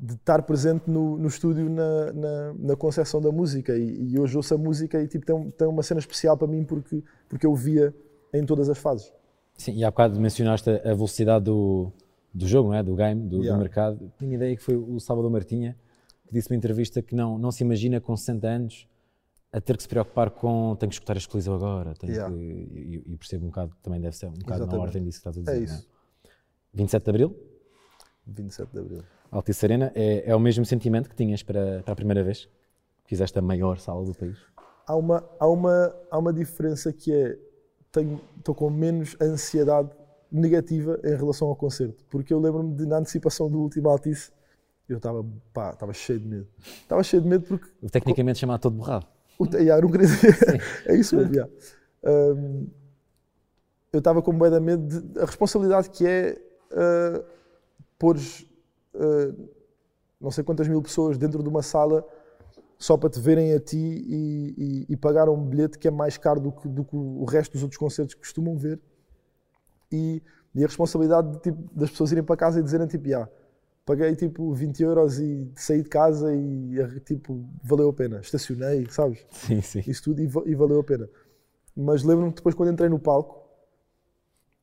[0.00, 3.76] de estar presente no, no estúdio na, na, na concepção da música.
[3.78, 6.64] E, e hoje ouço a música e tipo, tem, tem uma cena especial para mim
[6.64, 7.94] porque, porque eu via
[8.34, 9.12] em todas as fases.
[9.56, 11.92] Sim, e há bocado mencionaste a velocidade do,
[12.34, 12.82] do jogo, não é?
[12.82, 13.52] do game, do, Yeah.
[13.52, 14.12] do mercado.
[14.18, 15.76] Tinha ideia que foi o Salvador Martinha
[16.26, 18.88] que disse numa entrevista que não, não se imagina com 60 anos
[19.52, 22.34] a ter que se preocupar com tenho que escutar este Coliseu agora, tenho Yeah.
[22.34, 24.86] que, e, e percebo um bocado, também deve ser um bocado na Exatamente.
[24.86, 25.52] ordem disso que estás a dizer.
[25.52, 25.88] É não isso.
[26.72, 27.36] 27 de Abril,
[28.26, 29.02] 27 de Abril.
[29.30, 32.46] Altice Arena, é, é o mesmo sentimento que tinhas para, para a primeira vez
[33.04, 34.38] que fizeste a maior sala do país?
[34.86, 37.38] Há uma, há uma, há uma diferença que é,
[37.90, 39.90] tenho- estou com menos ansiedade
[40.30, 42.04] negativa em relação ao concerto.
[42.10, 44.32] Porque eu lembro-me de, na antecipação do último Altice,
[44.88, 46.48] eu estava, pá, estava cheio de medo.
[46.58, 49.06] Estava cheio de medo porque tecnicamente chamado todo borrado.
[49.54, 50.62] Yeah, não queria dizer.
[50.86, 51.34] é isso mesmo.
[51.34, 51.52] yeah.
[52.04, 52.68] Um,
[53.92, 56.40] eu estava com medo de, a responsabilidade que é
[56.72, 57.24] uh,
[57.98, 58.46] pôres
[58.94, 59.48] uh,
[60.22, 62.06] não sei quantas mil pessoas dentro de uma sala
[62.78, 64.54] só para te verem a ti e,
[64.88, 67.52] e, e pagar um bilhete que é mais caro do que, do que o resto
[67.52, 68.80] dos outros concertos que costumam ver.
[69.90, 70.22] E,
[70.54, 73.28] e a responsabilidade de, tipo, das pessoas irem para casa e dizerem tipo, "Ya,
[73.84, 78.20] paguei tipo 20 euros e saí de casa e tipo, valeu a pena.
[78.20, 79.24] Estacionei, sabes?
[79.30, 79.82] Sim, sim.
[79.86, 81.08] isso tudo e, va- valeu a pena.
[81.76, 83.42] Mas lembro-me que depois, quando entrei no palco,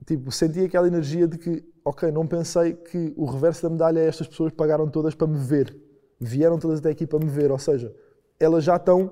[0.06, 4.08] tipo, senti aquela energia de que, ok, não pensei que o reverso da medalha é
[4.08, 5.76] estas pessoas pagaram todas para me ver.
[6.20, 7.94] Vieram todas até aqui para me ver, ou seja,
[8.40, 9.12] elas já estão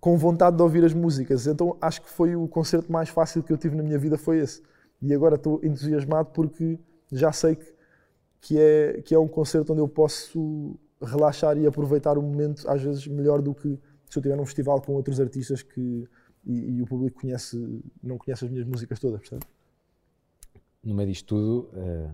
[0.00, 1.46] com vontade de ouvir as músicas.
[1.46, 4.38] Então acho que foi o concerto mais fácil que eu tive na minha vida foi
[4.38, 4.62] esse.
[5.02, 6.78] E agora estou entusiasmado porque
[7.12, 7.64] já sei que,
[8.40, 12.82] que, é, que é um concerto onde eu posso relaxar e aproveitar o momento às
[12.82, 13.68] vezes melhor do que
[14.08, 16.06] se eu estiver num festival com outros artistas que
[16.44, 17.56] e, e o público conhece,
[18.02, 19.42] não conhece as minhas músicas todas, percebe?
[20.82, 22.10] No meio disto tudo, eh,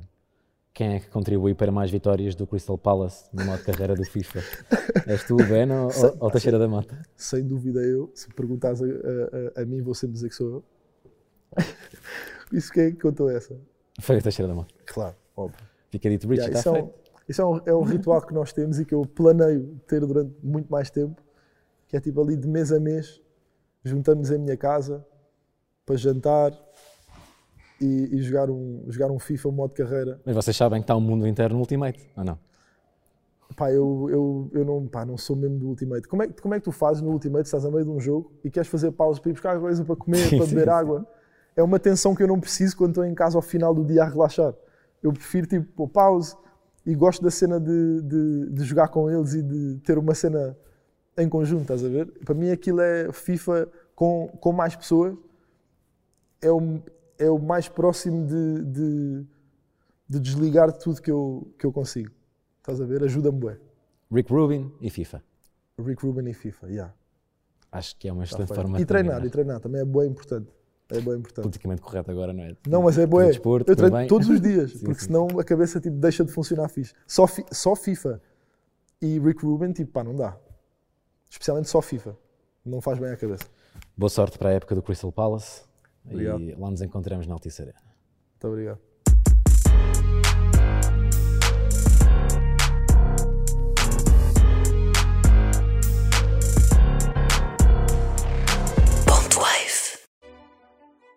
[0.75, 4.41] quem é que contribui para mais vitórias do Crystal Palace no modo carreira do FIFA?
[5.07, 7.01] És tu, Ben ou, ou, ou Teixeira da Mata?
[7.17, 10.49] Sem dúvida eu, se perguntares a, a- a- a mim, vou sempre dizer que sou
[10.51, 10.65] eu.
[12.53, 13.57] Isso quem é que contou essa?
[14.01, 14.75] Foi o Teixeira da Mata.
[14.87, 15.65] Claro, óbvio.
[16.41, 16.95] Yeah, está isso é, um, feito.
[17.29, 20.35] isso é, um, é um ritual que nós temos e que eu planeio ter durante
[20.43, 21.21] muito mais tempo,
[21.89, 23.21] que é tipo ali de mês a mês,
[23.85, 25.05] juntamos em minha casa
[25.85, 26.53] para jantar
[27.81, 30.21] e, e jogar, um, jogar um FIFA, um modo carreira.
[30.25, 32.39] Mas vocês sabem que está um mundo inteiro no Ultimate, ou não?
[33.55, 36.07] Pá, eu, eu, eu não, pá, não sou mesmo do Ultimate.
[36.09, 37.47] Como é, que- como é que tu fazes no Ultimate?
[37.47, 39.97] Estás a meio de um jogo e queres fazer pausa para ir buscar coisa para
[39.97, 40.71] comer, Sim, para beber sim.
[40.71, 41.07] água?
[41.55, 44.03] É uma tensão que eu não preciso quando estou em casa ao final do dia
[44.03, 44.53] a relaxar.
[45.07, 46.35] Eu prefiro tipo pôr pause
[46.85, 50.57] e gosto da cena de, de, de jogar com eles e de ter uma cena
[51.17, 52.07] em conjunto, estás a ver?
[52.25, 55.17] Para mim aquilo é FIFA com, com mais pessoas,
[56.43, 56.81] é o,
[57.19, 59.27] é o mais próximo de, de,
[60.09, 62.11] de desligar de tudo que eu, que eu consigo.
[62.59, 63.03] Estás a ver?
[63.05, 63.57] Ajuda-me bem.
[64.13, 65.23] Rick Rubin e FIFA.
[65.79, 66.95] Rick Rubin e FIFA, yeah.
[67.73, 68.61] Acho que é uma Tá excelente feito.
[68.61, 69.27] forma E de treinar, terminar.
[69.29, 70.51] e treinar também é bem importante.
[70.89, 71.43] É bem importante.
[71.43, 72.57] Politicamente correto agora, não é?
[72.69, 73.27] Não, mas é bué.
[73.29, 74.09] desporto, Eu treino também.
[74.09, 76.95] todos os dias, Sim, porque sim, senão a cabeça tipo, deixa de funcionar fixe.
[77.07, 78.21] Só, fi- só FIFA
[79.03, 80.37] e Rick Rubin, tipo, pá, não dá.
[81.29, 82.17] Especialmente só FIFA.
[82.65, 83.45] Não faz bem à cabeça.
[83.97, 85.63] Boa sorte para a época do Crystal Palace.
[86.05, 86.41] Obrigado.
[86.41, 87.79] E lá nos encontramos na Altice Arena.
[88.33, 88.79] Muito obrigado.